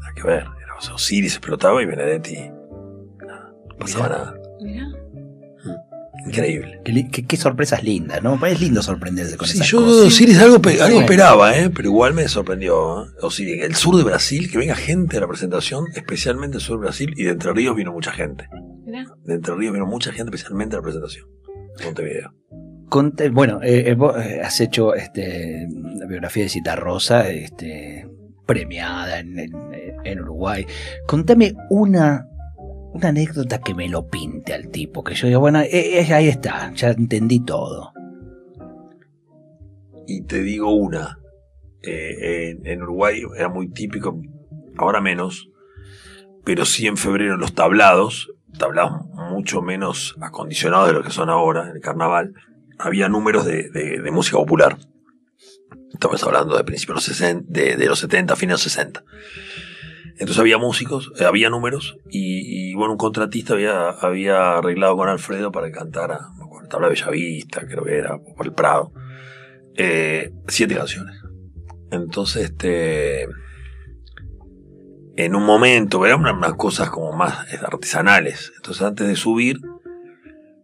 Nada 0.00 0.12
que 0.14 0.22
ver. 0.22 0.44
Era, 0.62 0.76
o 0.78 0.80
sea, 0.80 0.94
Osiris 0.94 1.32
explotaba 1.32 1.82
y 1.82 1.86
Benedetti. 1.86 2.36
nada, 3.26 3.52
no 3.68 3.76
pasaba 3.78 4.04
Mirá. 4.08 4.18
nada. 4.18 4.40
Mirá. 4.60 4.86
Increíble. 6.28 6.80
Qué, 6.84 7.08
qué- 7.10 7.26
qué 7.26 7.36
sorpresas 7.36 7.82
lindas, 7.82 8.22
¿no? 8.22 8.44
Es 8.46 8.60
lindo 8.60 8.80
sorprenderse 8.80 9.36
con 9.36 9.46
Sí, 9.48 9.54
esas 9.58 9.68
yo 9.68 9.78
cosas. 9.84 10.06
Osiris 10.06 10.38
algo, 10.38 10.60
pe- 10.62 10.80
algo 10.80 10.98
Sí. 10.98 11.02
esperaba, 11.04 11.56
¿eh? 11.58 11.68
pero 11.74 11.88
igual 11.88 12.14
me 12.14 12.26
sorprendió. 12.28 13.02
¿eh? 13.04 13.08
Osiris, 13.22 13.64
el 13.64 13.74
sur 13.74 13.96
de 13.96 14.04
Brasil, 14.04 14.50
que 14.50 14.58
venga 14.58 14.74
gente 14.76 15.16
a 15.16 15.20
la 15.20 15.26
presentación, 15.28 15.86
especialmente 15.94 16.58
el 16.58 16.62
sur 16.62 16.78
de 16.78 16.84
Brasil, 16.86 17.12
y 17.16 17.24
de 17.24 17.30
Entre 17.32 17.52
Ríos 17.52 17.74
vino 17.76 17.92
mucha 17.92 18.12
gente. 18.12 18.48
Mirá. 18.84 19.04
De 19.24 19.34
Entre 19.34 19.52
Ríos 19.54 19.72
vino 19.72 19.86
mucha 19.86 20.12
gente, 20.12 20.30
especialmente 20.34 20.76
a 20.76 20.78
la 20.78 20.82
presentación. 20.84 21.26
Montevideo. 21.84 22.32
Bueno, 22.88 23.60
eh, 23.62 23.90
eh, 23.90 23.94
vos 23.94 24.16
eh, 24.16 24.40
has 24.42 24.60
hecho 24.60 24.94
este, 24.94 25.68
la 25.96 26.06
biografía 26.06 26.44
de 26.44 26.48
Cita 26.48 26.76
Rosa, 26.76 27.28
este, 27.30 28.08
premiada 28.46 29.18
en, 29.18 30.20
Uruguay. 30.20 30.64
Contame 31.06 31.54
una, 31.68 32.28
una 32.92 33.08
anécdota 33.08 33.58
que 33.58 33.74
me 33.74 33.88
lo 33.88 34.06
pinte 34.06 34.54
al 34.54 34.68
tipo, 34.68 35.02
que 35.02 35.14
yo 35.14 35.26
digo, 35.26 35.40
bueno, 35.40 35.58
ahí 35.58 36.28
está, 36.28 36.72
ya 36.74 36.90
entendí 36.90 37.44
todo. 37.44 37.92
Y 40.06 40.22
te 40.22 40.42
digo 40.42 40.72
una, 40.72 41.18
en, 41.82 42.82
Uruguay 42.82 43.20
era 43.36 43.48
muy 43.48 43.68
típico, 43.68 44.20
ahora 44.78 45.00
menos, 45.00 45.50
pero 46.44 46.64
sí 46.64 46.86
en 46.86 46.96
febrero 46.96 47.36
los 47.36 47.52
tablados, 47.52 48.30
tablados 48.56 49.04
mucho 49.32 49.60
menos 49.60 50.16
acondicionados 50.20 50.86
de 50.86 50.94
lo 50.94 51.02
que 51.02 51.10
son 51.10 51.28
ahora 51.30 51.68
en 51.68 51.76
el 51.76 51.82
carnaval, 51.82 52.32
había 52.78 53.08
números 53.08 53.44
de, 53.44 53.70
de, 53.70 54.10
música 54.10 54.36
popular. 54.36 54.76
Estamos 55.92 56.22
hablando 56.24 56.56
de 56.56 56.64
principios 56.64 56.94
de 56.94 57.10
los, 57.10 57.16
60, 57.18 57.44
de, 57.48 57.76
de 57.76 57.86
los 57.86 57.98
70, 57.98 58.36
fines 58.36 58.50
de 58.50 58.54
los 58.54 58.62
60. 58.62 59.04
Entonces 60.18 60.38
había 60.38 60.56
músicos, 60.56 61.12
eh, 61.18 61.24
había 61.24 61.50
números, 61.50 61.98
y, 62.10 62.74
bueno, 62.74 62.92
un 62.92 62.98
contratista 62.98 63.52
había, 63.52 63.90
había 63.90 64.58
arreglado 64.58 64.96
con 64.96 65.08
Alfredo 65.08 65.52
para 65.52 65.66
que 65.66 65.72
cantara, 65.72 66.30
me 66.38 66.44
acuerdo, 66.44 66.68
Tabla 66.68 66.88
Bellavista, 66.88 67.66
creo 67.66 67.84
que 67.84 67.98
era, 67.98 68.18
el 68.42 68.52
Prado, 68.52 68.92
eh, 69.74 70.32
siete 70.48 70.74
canciones. 70.74 71.22
Entonces, 71.90 72.44
este, 72.44 73.28
en 75.16 75.34
un 75.34 75.44
momento, 75.44 76.06
eran 76.06 76.20
unas, 76.20 76.54
cosas 76.54 76.88
como 76.88 77.12
más 77.12 77.46
artesanales. 77.62 78.52
Entonces, 78.56 78.82
antes 78.82 79.06
de 79.06 79.16
subir, 79.16 79.60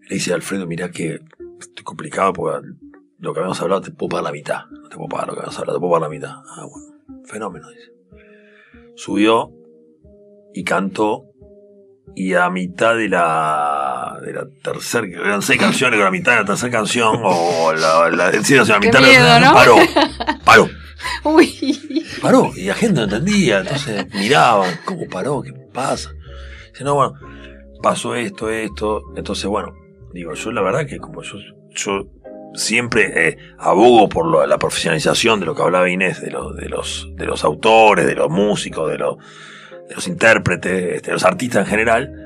le 0.08 0.14
dice 0.14 0.32
a 0.32 0.36
Alfredo, 0.36 0.66
mira 0.66 0.90
que 0.90 1.20
estoy 1.62 1.84
complicado 1.84 2.32
porque 2.32 2.68
lo 3.18 3.32
que 3.32 3.40
habíamos 3.40 3.60
hablado 3.60 3.80
te 3.80 3.90
puedo 3.90 4.10
pagar 4.10 4.24
la 4.24 4.32
mitad. 4.32 4.66
No 4.70 4.88
te 4.88 4.96
puedo 4.96 5.08
pagar 5.08 5.28
lo 5.28 5.34
que 5.34 5.40
habíamos 5.40 5.58
hablado, 5.58 5.78
te 5.78 5.80
puedo 5.80 5.92
pagar 5.92 6.10
la 6.10 6.14
mitad. 6.14 6.34
Ah, 6.56 6.66
bueno, 6.66 7.24
fenómeno, 7.26 7.68
dice 7.70 7.92
subió 8.94 9.50
y 10.54 10.64
cantó 10.64 11.24
y 12.14 12.34
a 12.34 12.50
mitad 12.50 12.96
de 12.96 13.08
la 13.08 14.18
de 14.24 14.32
la 14.32 14.46
tercera 14.62 15.06
eran 15.06 15.42
seis 15.42 15.58
canciones 15.58 15.96
con 15.98 16.04
la 16.04 16.10
mitad 16.10 16.32
de 16.32 16.38
la 16.40 16.44
tercera 16.44 16.70
canción 16.70 17.20
o 17.22 17.72
la, 17.72 18.10
la, 18.10 18.32
sí, 18.42 18.56
o 18.56 18.64
sea, 18.64 18.78
mitad 18.78 19.00
de 19.00 19.18
la 19.18 19.40
¿no? 19.40 19.54
paró 19.54 19.76
paró 20.44 20.68
Uy. 21.24 22.06
paró 22.20 22.50
y 22.54 22.66
la 22.66 22.74
gente 22.74 23.00
no 23.00 23.04
entendía 23.04 23.60
entonces 23.60 24.06
miraban 24.14 24.78
cómo 24.84 25.06
paró 25.08 25.42
qué 25.42 25.52
pasa 25.72 26.10
dice 26.70 26.84
no 26.84 26.94
bueno 26.94 27.14
pasó 27.82 28.14
esto 28.14 28.50
esto 28.50 29.02
entonces 29.16 29.46
bueno 29.46 29.72
digo 30.12 30.34
yo 30.34 30.52
la 30.52 30.62
verdad 30.62 30.86
que 30.86 30.98
como 30.98 31.22
yo 31.22 31.38
yo 31.70 32.06
siempre 32.54 33.28
eh, 33.28 33.38
abogo 33.58 34.08
por 34.08 34.46
la 34.46 34.58
profesionalización 34.58 35.40
de 35.40 35.46
lo 35.46 35.54
que 35.54 35.62
hablaba 35.62 35.88
Inés, 35.88 36.20
de, 36.20 36.26
de, 36.26 36.68
los, 36.68 37.08
de 37.16 37.26
los 37.26 37.44
autores, 37.44 38.06
de 38.06 38.14
los 38.14 38.30
músicos, 38.30 38.90
de, 38.90 38.98
los, 38.98 39.16
de 39.88 39.94
los 39.94 40.06
intérpretes, 40.06 40.96
este, 40.96 41.08
de 41.08 41.12
los 41.14 41.24
artistas 41.24 41.64
en 41.64 41.70
general. 41.70 42.18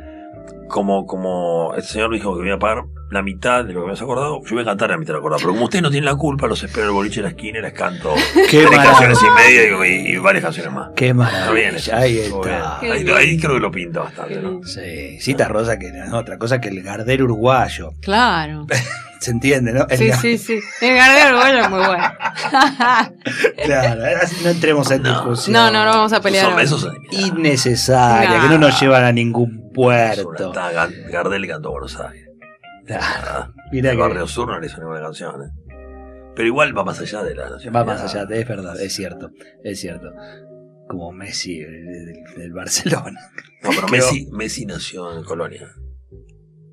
Como, 0.69 1.07
como 1.07 1.75
el 1.77 1.83
señor 1.83 2.13
dijo 2.13 2.35
que 2.37 2.43
me 2.43 2.49
iba 2.49 2.57
a 2.57 2.59
pagar 2.59 2.85
la 3.11 3.23
mitad 3.23 3.65
de 3.65 3.73
lo 3.73 3.83
que 3.83 3.87
me 3.87 3.93
has 3.93 4.03
acordado, 4.03 4.41
yo 4.45 4.55
voy 4.55 4.63
a 4.63 4.65
cantar 4.65 4.91
la 4.91 4.97
mitad 4.97 5.09
de 5.09 5.13
lo 5.15 5.19
acordado. 5.21 5.41
Pero 5.41 5.53
como 5.53 5.65
ustedes 5.65 5.83
no 5.83 5.91
tienen 5.91 6.07
la 6.07 6.17
culpa, 6.17 6.47
los 6.47 6.63
espero 6.63 6.83
en 6.83 6.89
el 6.89 6.95
boliche 6.95 7.17
de 7.17 7.23
la 7.23 7.29
esquina 7.31 7.59
y 7.61 7.63
les 7.63 7.73
canto 7.73 8.15
tres 8.51 8.69
canciones 8.71 9.19
y 9.23 9.31
media 9.31 9.87
y, 9.87 10.17
varias 10.19 10.45
canciones 10.45 10.73
más. 10.73 10.91
Qué 10.97 11.15
maravilla. 11.15 11.99
ahí 11.99 12.19
está. 12.19 12.81
Ahí, 12.81 13.39
creo 13.39 13.55
que 13.55 13.61
lo 13.61 13.71
pinta 13.71 14.01
bastante, 14.01 14.41
¿no? 14.41 14.63
Sí, 14.65 15.19
cita 15.21 15.49
rosa 15.49 15.79
que 15.79 15.93
no 15.93 16.05
es 16.05 16.13
otra 16.13 16.39
cosa 16.39 16.61
que 16.61 16.69
el 16.69 16.83
gardero 16.83 17.25
uruguayo. 17.25 17.91
Claro. 18.01 18.67
Se 19.21 19.31
entiende, 19.31 19.73
¿no? 19.73 19.87
sí, 19.89 20.13
sí, 20.13 20.37
sí. 20.37 20.61
El 20.83 20.95
gardero 20.95 21.31
uruguayo 21.31 21.59
es 21.61 21.71
muy 21.71 21.87
bueno. 21.87 22.05
claro, 23.65 24.03
no 24.43 24.51
entremos 24.51 24.91
en 24.91 25.03
discusión. 25.05 25.55
No, 25.55 25.71
no, 25.71 25.85
no 25.85 25.91
vamos 25.91 26.13
a 26.13 26.21
pelear. 26.21 26.45
Son 26.45 26.57
besos 26.57 26.89
Innecesaria, 27.11 28.43
que 28.43 28.49
no 28.49 28.59
nos 28.59 28.79
llevan 28.79 29.05
a 29.05 29.13
ningún 29.13 29.73
puerto. 29.73 30.53
Gardel 31.11 31.45
y 31.45 31.49
cantó 31.49 31.71
Buenos 31.71 31.99
Aires. 31.99 32.26
Mira 33.73 33.91
el 33.91 33.99
barrio 33.99 34.27
sur 34.27 34.49
no 34.49 34.59
le 34.61 34.67
hizo 34.67 34.79
ninguna 34.79 35.01
canción, 35.01 35.43
¿eh? 35.43 35.67
Pero 36.37 36.49
igual 36.49 36.77
va 36.77 36.85
más 36.85 37.01
allá 37.01 37.23
de 37.23 37.35
la 37.35 37.49
nación. 37.49 37.75
Va 37.75 37.85
más 37.85 38.03
allá, 38.03 38.27
es 38.31 38.47
verdad, 38.47 38.79
es 38.81 38.95
cierto, 38.95 39.31
es 39.65 39.81
cierto. 39.81 40.13
Como 40.87 41.11
Messi 41.11 41.61
del, 41.61 42.53
Barcelona. 42.53 43.19
No, 43.63 43.71
pero 43.71 43.89
Messi, 43.89 44.29
Messi 44.31 44.65
nació 44.65 45.17
en 45.17 45.25
Colonia. 45.25 45.67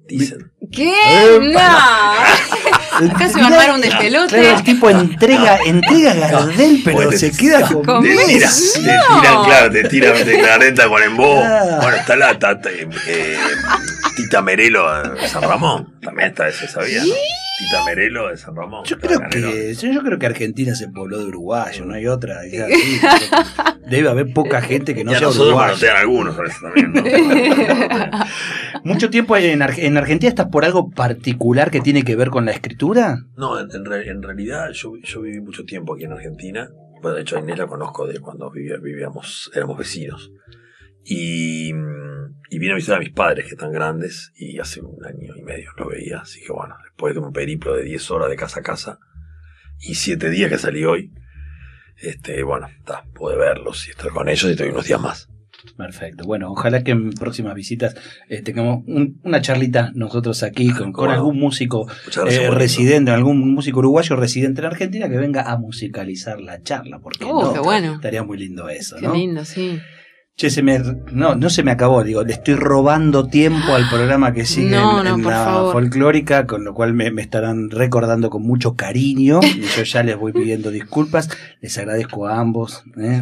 Dicen. 0.07 0.51
¿Qué? 0.71 0.93
No. 1.41 1.59
Acá 3.13 3.29
se 3.29 3.39
va 3.39 3.45
a 3.45 3.47
armar 3.47 3.71
un 3.73 3.81
despelote. 3.81 4.37
Claro, 4.37 4.57
el 4.57 4.63
tipo 4.63 4.89
entrega, 4.91 5.57
entrega 5.65 6.13
Gardel, 6.13 6.81
pero 6.83 7.11
se 7.13 7.31
queda 7.31 7.67
con, 7.67 7.83
con 7.83 8.03
te, 8.03 8.15
tira, 8.25 8.49
te 8.49 8.81
tiran, 8.81 9.43
claro, 9.45 9.71
te 9.71 9.83
tiran 9.85 10.25
de 10.25 10.73
la 10.75 10.87
con 10.87 11.01
embo. 11.01 11.35
Bueno, 11.81 11.97
está 11.97 12.15
la 12.15 12.37
tata, 12.37 12.69
eh, 12.69 13.37
Tita 14.15 14.41
Merelo 14.41 15.13
de 15.13 15.27
San 15.27 15.43
Ramón. 15.43 15.99
También 16.01 16.29
está 16.29 16.47
ese, 16.47 16.67
sabía, 16.67 17.01
Tita 17.01 17.85
Merelo 17.85 18.29
de 18.29 18.37
San 18.37 18.55
Ramón. 18.55 18.83
Yo 18.85 18.99
creo, 18.99 19.19
que, 19.29 19.73
yo 19.73 20.03
creo 20.03 20.19
que 20.19 20.25
Argentina 20.25 20.75
se 20.75 20.87
pobló 20.89 21.19
de 21.19 21.25
uruguayo, 21.25 21.85
no 21.85 21.93
hay 21.93 22.07
otra. 22.07 22.41
debe 23.89 24.09
haber 24.09 24.33
poca 24.33 24.61
gente 24.61 24.93
que 24.93 25.03
no 25.03 25.13
sea 25.13 25.29
uruguayo. 25.29 25.75
sean 25.75 25.97
algunos, 25.97 26.35
también. 26.61 26.93
¿Mucho 28.83 29.09
tiempo 29.09 29.37
en, 29.37 29.61
en 29.61 29.97
Argentina 29.97 30.29
estás 30.29 30.47
por 30.47 30.65
algo 30.65 30.89
particular 30.89 31.71
que 31.71 31.81
tiene 31.81 32.03
que 32.03 32.15
ver 32.15 32.29
con 32.29 32.45
la 32.45 32.51
escritura? 32.51 33.23
No, 33.35 33.59
en, 33.59 33.69
en 33.71 34.21
realidad 34.21 34.71
yo, 34.73 34.93
yo, 35.01 35.21
viví 35.21 35.41
mucho 35.41 35.63
tiempo 35.63 35.95
aquí 35.95 36.03
en 36.03 36.11
Argentina. 36.11 36.69
Bueno, 37.01 37.15
de 37.15 37.21
hecho 37.23 37.37
a 37.37 37.39
Inés 37.39 37.57
la 37.57 37.67
conozco 37.67 38.07
de 38.07 38.19
cuando 38.19 38.49
vivíamos, 38.51 39.51
éramos 39.53 39.77
vecinos. 39.77 40.31
Y, 41.05 41.73
y 42.53 42.59
vine 42.59 42.73
a 42.73 42.75
visitar 42.75 42.97
a 42.97 42.99
mis 42.99 43.09
padres 43.09 43.45
que 43.45 43.55
están 43.55 43.71
grandes 43.71 44.31
y 44.35 44.59
hace 44.59 44.79
un 44.79 45.03
año 45.03 45.35
y 45.35 45.41
medio 45.41 45.71
lo 45.75 45.89
veía. 45.89 46.19
Así 46.19 46.39
que 46.39 46.53
bueno, 46.53 46.75
después 46.83 47.15
de 47.15 47.19
un 47.19 47.33
periplo 47.33 47.75
de 47.75 47.83
10 47.83 48.11
horas 48.11 48.29
de 48.29 48.35
casa 48.35 48.59
a 48.59 48.63
casa 48.63 48.99
y 49.79 49.95
7 49.95 50.29
días 50.29 50.51
que 50.51 50.59
salí 50.59 50.85
hoy, 50.85 51.11
este, 51.97 52.43
bueno, 52.43 52.67
está, 52.67 53.05
pude 53.15 53.37
verlos 53.37 53.87
y 53.87 53.89
estar 53.89 54.11
con 54.11 54.29
ellos 54.29 54.45
y 54.45 54.51
estoy 54.51 54.69
unos 54.69 54.85
días 54.85 55.01
más. 55.01 55.29
Perfecto. 55.75 56.25
Bueno, 56.25 56.51
ojalá 56.51 56.83
que 56.83 56.91
en 56.91 57.09
próximas 57.13 57.55
visitas 57.55 57.95
eh, 58.29 58.43
tengamos 58.43 58.83
una 59.23 59.41
charlita 59.41 59.91
nosotros 59.95 60.43
aquí 60.43 60.69
con, 60.69 61.09
algún 61.09 61.39
músico 61.39 61.87
eh, 62.29 62.51
residente, 62.51 63.09
algún 63.09 63.51
músico 63.55 63.79
uruguayo 63.79 64.15
residente 64.15 64.61
en 64.61 64.67
Argentina 64.67 65.09
que 65.09 65.17
venga 65.17 65.49
a 65.49 65.57
musicalizar 65.57 66.39
la 66.39 66.61
charla. 66.61 66.99
Porque 66.99 67.25
oh, 67.25 67.51
qué 67.51 67.59
bueno. 67.61 67.95
estaría 67.95 68.21
muy 68.23 68.37
lindo 68.37 68.69
eso. 68.69 68.97
Qué 68.99 69.07
lindo, 69.07 69.43
sí. 69.43 69.81
Che, 70.35 70.49
se 70.49 70.63
me, 70.63 70.79
no, 71.11 71.35
no 71.35 71.49
se 71.51 71.61
me 71.61 71.69
acabó, 71.69 72.03
digo, 72.03 72.23
le 72.23 72.33
estoy 72.33 72.55
robando 72.55 73.27
tiempo 73.27 73.75
al 73.75 73.87
programa 73.87 74.33
que 74.33 74.45
sigue 74.45 74.75
en, 74.75 75.23
la 75.23 75.69
folclórica, 75.71 76.47
con 76.47 76.63
lo 76.63 76.73
cual 76.73 76.95
me, 76.95 77.09
estarán 77.21 77.69
recordando 77.69 78.31
con 78.31 78.41
mucho 78.41 78.75
cariño. 78.75 79.41
Y 79.43 79.61
yo 79.61 79.83
ya 79.83 80.01
les 80.01 80.17
voy 80.17 80.33
pidiendo 80.33 80.71
disculpas. 80.71 81.29
Les 81.61 81.77
agradezco 81.77 82.25
a 82.25 82.39
ambos 82.39 82.83
¿eh? 82.97 83.21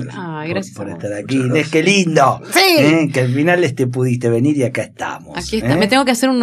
por, 0.74 0.88
estar 0.90 1.12
aquí. 1.12 1.42
Es 1.54 1.70
que 1.70 1.84
lindo. 1.84 2.42
¿eh? 2.80 3.10
Que 3.12 3.20
al 3.20 3.34
final 3.34 3.62
este 3.66 3.88
pudiste 3.88 4.30
venir 4.30 4.56
y 4.56 4.64
acá 4.64 4.84
estamos. 4.84 5.38
Aquí 5.38 5.58
está. 5.58 5.74
¿eh? 5.74 5.78
Me 5.78 5.88
tengo 5.88 6.06
que 6.06 6.12
hacer 6.12 6.30
un 6.30 6.42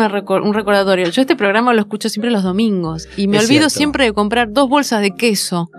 recordatorio. 0.53 1.09
Yo 1.09 1.23
este 1.23 1.35
programa 1.35 1.73
lo 1.73 1.81
escucho 1.81 2.11
siempre 2.11 2.31
los 2.31 2.43
domingos 2.43 3.09
y 3.17 3.27
me 3.27 3.39
olvido 3.39 3.71
siempre 3.71 4.05
de 4.05 4.13
comprar 4.13 4.53
dos 4.53 4.69
bolsas 4.69 5.01
de 5.01 5.13
queso. 5.13 5.71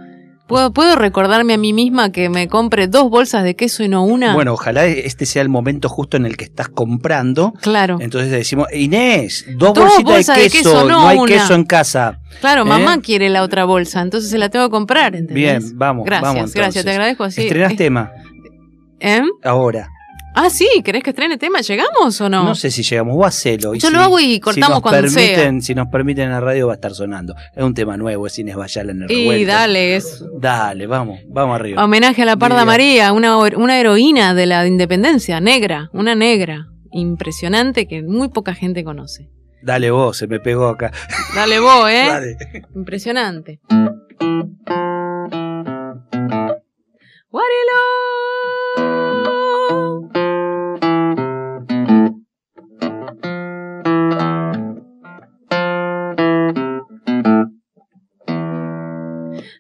¿Puedo, 0.50 0.96
recordarme 0.96 1.54
a 1.54 1.58
mí 1.58 1.74
misma 1.74 2.12
que 2.12 2.28
me 2.28 2.48
compre 2.48 2.88
dos 2.88 3.12
bolsas 3.12 3.44
de 3.44 3.56
queso 3.56 3.84
y 3.84 3.88
no 3.88 4.04
una? 4.04 4.34
Bueno, 4.34 4.54
ojalá 4.54 4.86
este 4.88 5.28
sea 5.28 5.44
el 5.44 5.50
momento 5.50 5.90
justo 5.90 6.18
en 6.18 6.26
el 6.26 6.38
que 6.38 6.46
estás 6.46 6.70
comprando. 6.70 7.54
Claro. 7.62 8.00
Entonces 8.02 8.32
decimos, 8.32 8.68
Inés, 8.74 9.46
dos, 9.56 9.78
bolsitas 9.78 10.36
de, 10.36 10.50
queso, 10.50 10.90
no, 10.90 11.08
hay 11.08 11.20
queso 11.26 11.54
en 11.54 11.66
casa. 11.66 12.20
Claro, 12.42 12.66
mamá 12.66 12.96
¿Eh? 12.96 13.02
quiere 13.02 13.30
la 13.30 13.44
otra 13.44 13.66
bolsa, 13.66 14.02
entonces 14.02 14.32
se 14.32 14.40
la 14.40 14.50
tengo 14.50 14.66
que 14.66 14.72
comprar, 14.72 15.16
¿entendés? 15.16 15.36
Bien, 15.36 15.78
vamos, 15.78 16.06
gracias, 16.06 16.34
vamos. 16.34 16.54
Gracias, 16.54 16.84
te 16.84 16.92
agradezco 16.92 17.26
así. 17.26 17.42
Estrenás 17.44 17.76
tema. 17.76 18.12
¿Eh? 19.00 19.22
Ahora. 19.44 19.88
Ah, 20.36 20.50
sí, 20.50 20.68
¿querés 20.84 21.04
que 21.04 21.10
estrene 21.10 21.38
tema? 21.38 21.62
¿Llegamos 21.62 22.22
o 22.22 22.30
no? 22.30 22.44
No 22.44 22.56
sé 22.56 22.72
si 22.72 22.84
llegamos, 22.84 23.16
vos 23.16 23.28
hacelo. 23.28 23.74
Yo 23.74 23.90
lo 23.90 24.00
hago 24.00 24.20
y 24.20 24.40
cortamos 24.40 24.78
si 24.78 24.82
cuando 24.82 25.02
permiten, 25.02 25.62
Si 25.62 25.76
nos 25.76 25.88
permiten 25.88 26.26
en 26.26 26.32
la 26.32 26.40
radio 26.40 26.68
va 26.68 26.74
a 26.74 26.76
estar 26.76 26.94
sonando. 26.94 27.36
Es 27.56 27.64
un 27.64 27.74
tema 27.74 27.98
nuevo, 27.98 28.28
es 28.28 28.38
Inés 28.40 28.56
Bayala 28.56 28.92
en 28.92 29.04
el 29.04 29.12
Y 29.12 29.46
dale, 29.46 29.96
es... 29.96 30.24
Dale, 30.40 30.88
vamos, 30.88 31.20
vamos 31.28 31.56
arriba. 31.60 31.84
Homenaje 31.84 32.22
a 32.22 32.26
la 32.26 32.38
Parda 32.38 32.64
María, 32.64 33.12
una, 33.12 33.38
una 33.38 33.80
heroína 33.80 34.34
de 34.34 34.46
la 34.46 34.66
independencia, 34.66 35.42
negra, 35.42 35.90
una 35.94 36.16
negra, 36.16 36.68
impresionante 36.92 37.88
que 37.88 38.04
muy 38.04 38.30
poca 38.30 38.54
gente 38.54 38.84
conoce. 38.84 39.30
Dale 39.62 39.92
vos, 39.92 40.16
se 40.16 40.28
me 40.28 40.40
pegó 40.40 40.68
acá. 40.68 40.92
Dale 41.36 41.60
vos, 41.60 41.90
¿eh? 41.90 42.06
Dale. 42.08 42.38
Impresionante. 42.76 43.60
Guarilo. 47.30 47.89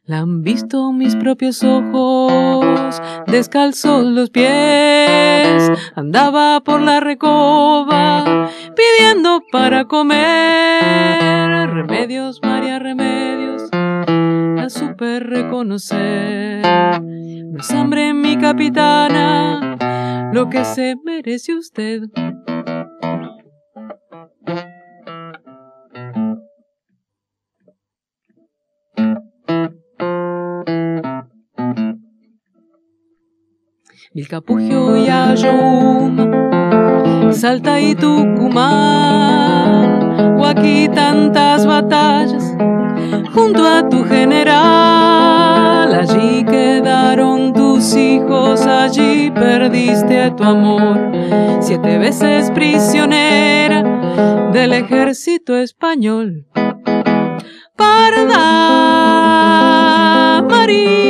La 0.10 0.22
han 0.22 0.41
visto 0.41 0.91
mis 0.91 1.16
propios 1.16 1.64
ojos, 1.64 2.99
descalzos 3.28 4.03
los 4.07 4.32
pies, 4.32 5.72
andaba 5.93 6.62
por 6.62 6.82
la 6.82 6.99
recoba 6.99 8.49
pidiendo 8.76 9.43
para 9.51 9.86
comer. 9.86 11.70
Remedios, 11.70 12.39
María, 12.41 12.80
remedios, 12.80 13.70
la 13.72 14.68
supe 14.72 15.20
reconocer. 15.20 16.66
No 17.03 17.60
es 17.60 17.70
hambre 17.70 18.12
mi 18.16 18.36
capitana, 18.36 19.78
lo 20.34 20.49
que 20.49 20.66
se 20.66 20.95
merece 21.05 21.53
usted. 21.53 22.10
Vilcapugio 34.12 34.97
y 34.97 35.07
Ayohuma, 35.07 36.26
Salta 37.32 37.80
y 37.80 37.93
Tucumán, 37.93 38.49
o 40.39 40.45
aquí 40.47 40.89
tantas 40.89 41.68
batallas 41.68 42.55
junto 43.34 43.64
a 43.68 43.88
tu 43.88 44.03
general. 44.03 45.93
Allí 45.93 46.43
quedaron 46.43 47.53
tus 47.53 47.95
hijos, 47.95 48.66
allí 48.66 49.30
perdiste 49.30 50.32
tu 50.32 50.43
amor. 50.43 51.12
Siete 51.60 51.99
veces 51.99 52.49
prisionera 52.49 53.84
del 54.51 54.74
ejército 54.74 55.55
español. 55.55 56.47
Parda 57.76 58.41
María. 60.49 61.10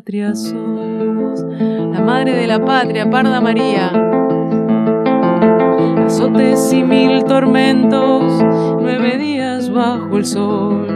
Patria 0.00 0.34
sos. 0.34 1.44
La 1.92 2.00
madre 2.00 2.32
de 2.32 2.46
la 2.46 2.64
patria, 2.64 3.10
Parda 3.10 3.38
María. 3.42 3.92
azotes 6.06 6.72
y 6.72 6.82
mil 6.82 7.22
tormentos, 7.24 8.22
nueve 8.80 9.18
días 9.18 9.70
bajo 9.70 10.16
el 10.16 10.24
sol, 10.24 10.86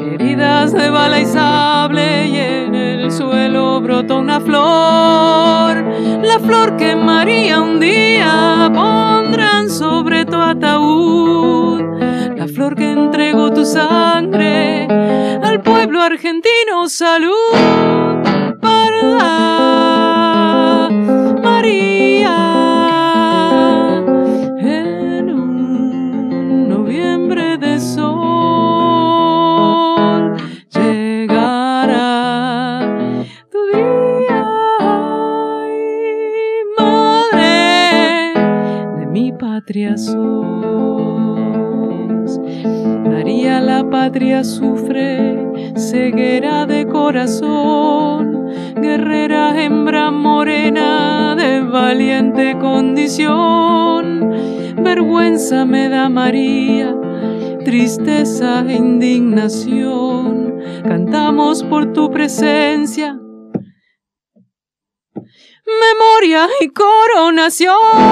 heridas 0.00 0.72
de 0.72 0.90
bala 0.90 1.20
y 1.20 1.26
sable 1.26 2.26
y 2.26 2.36
en 2.38 2.74
el 2.74 3.12
suelo 3.12 3.80
brotó 3.80 4.18
una 4.18 4.40
flor, 4.40 5.72
la 6.24 6.40
flor 6.40 6.76
que 6.76 6.96
María 6.96 7.60
un 7.60 7.78
día 7.78 8.68
pondrán 8.74 9.70
sobre 9.70 10.24
tu 10.24 10.36
ataúd, 10.36 11.80
la 12.36 12.48
flor 12.48 12.74
que 12.74 12.90
entregó 12.90 13.52
tu 13.52 13.64
sangre 13.64 14.88
al 15.42 15.60
pueblo 15.62 16.00
argentino, 16.00 16.88
salud, 16.88 17.31
María, 56.08 56.96
tristeza 57.64 58.64
e 58.68 58.74
indignación. 58.74 60.58
Cantamos 60.82 61.62
por 61.62 61.92
tu 61.92 62.10
presencia. 62.10 63.18
Memoria 65.64 66.48
y 66.60 66.68
coronación. 66.68 68.11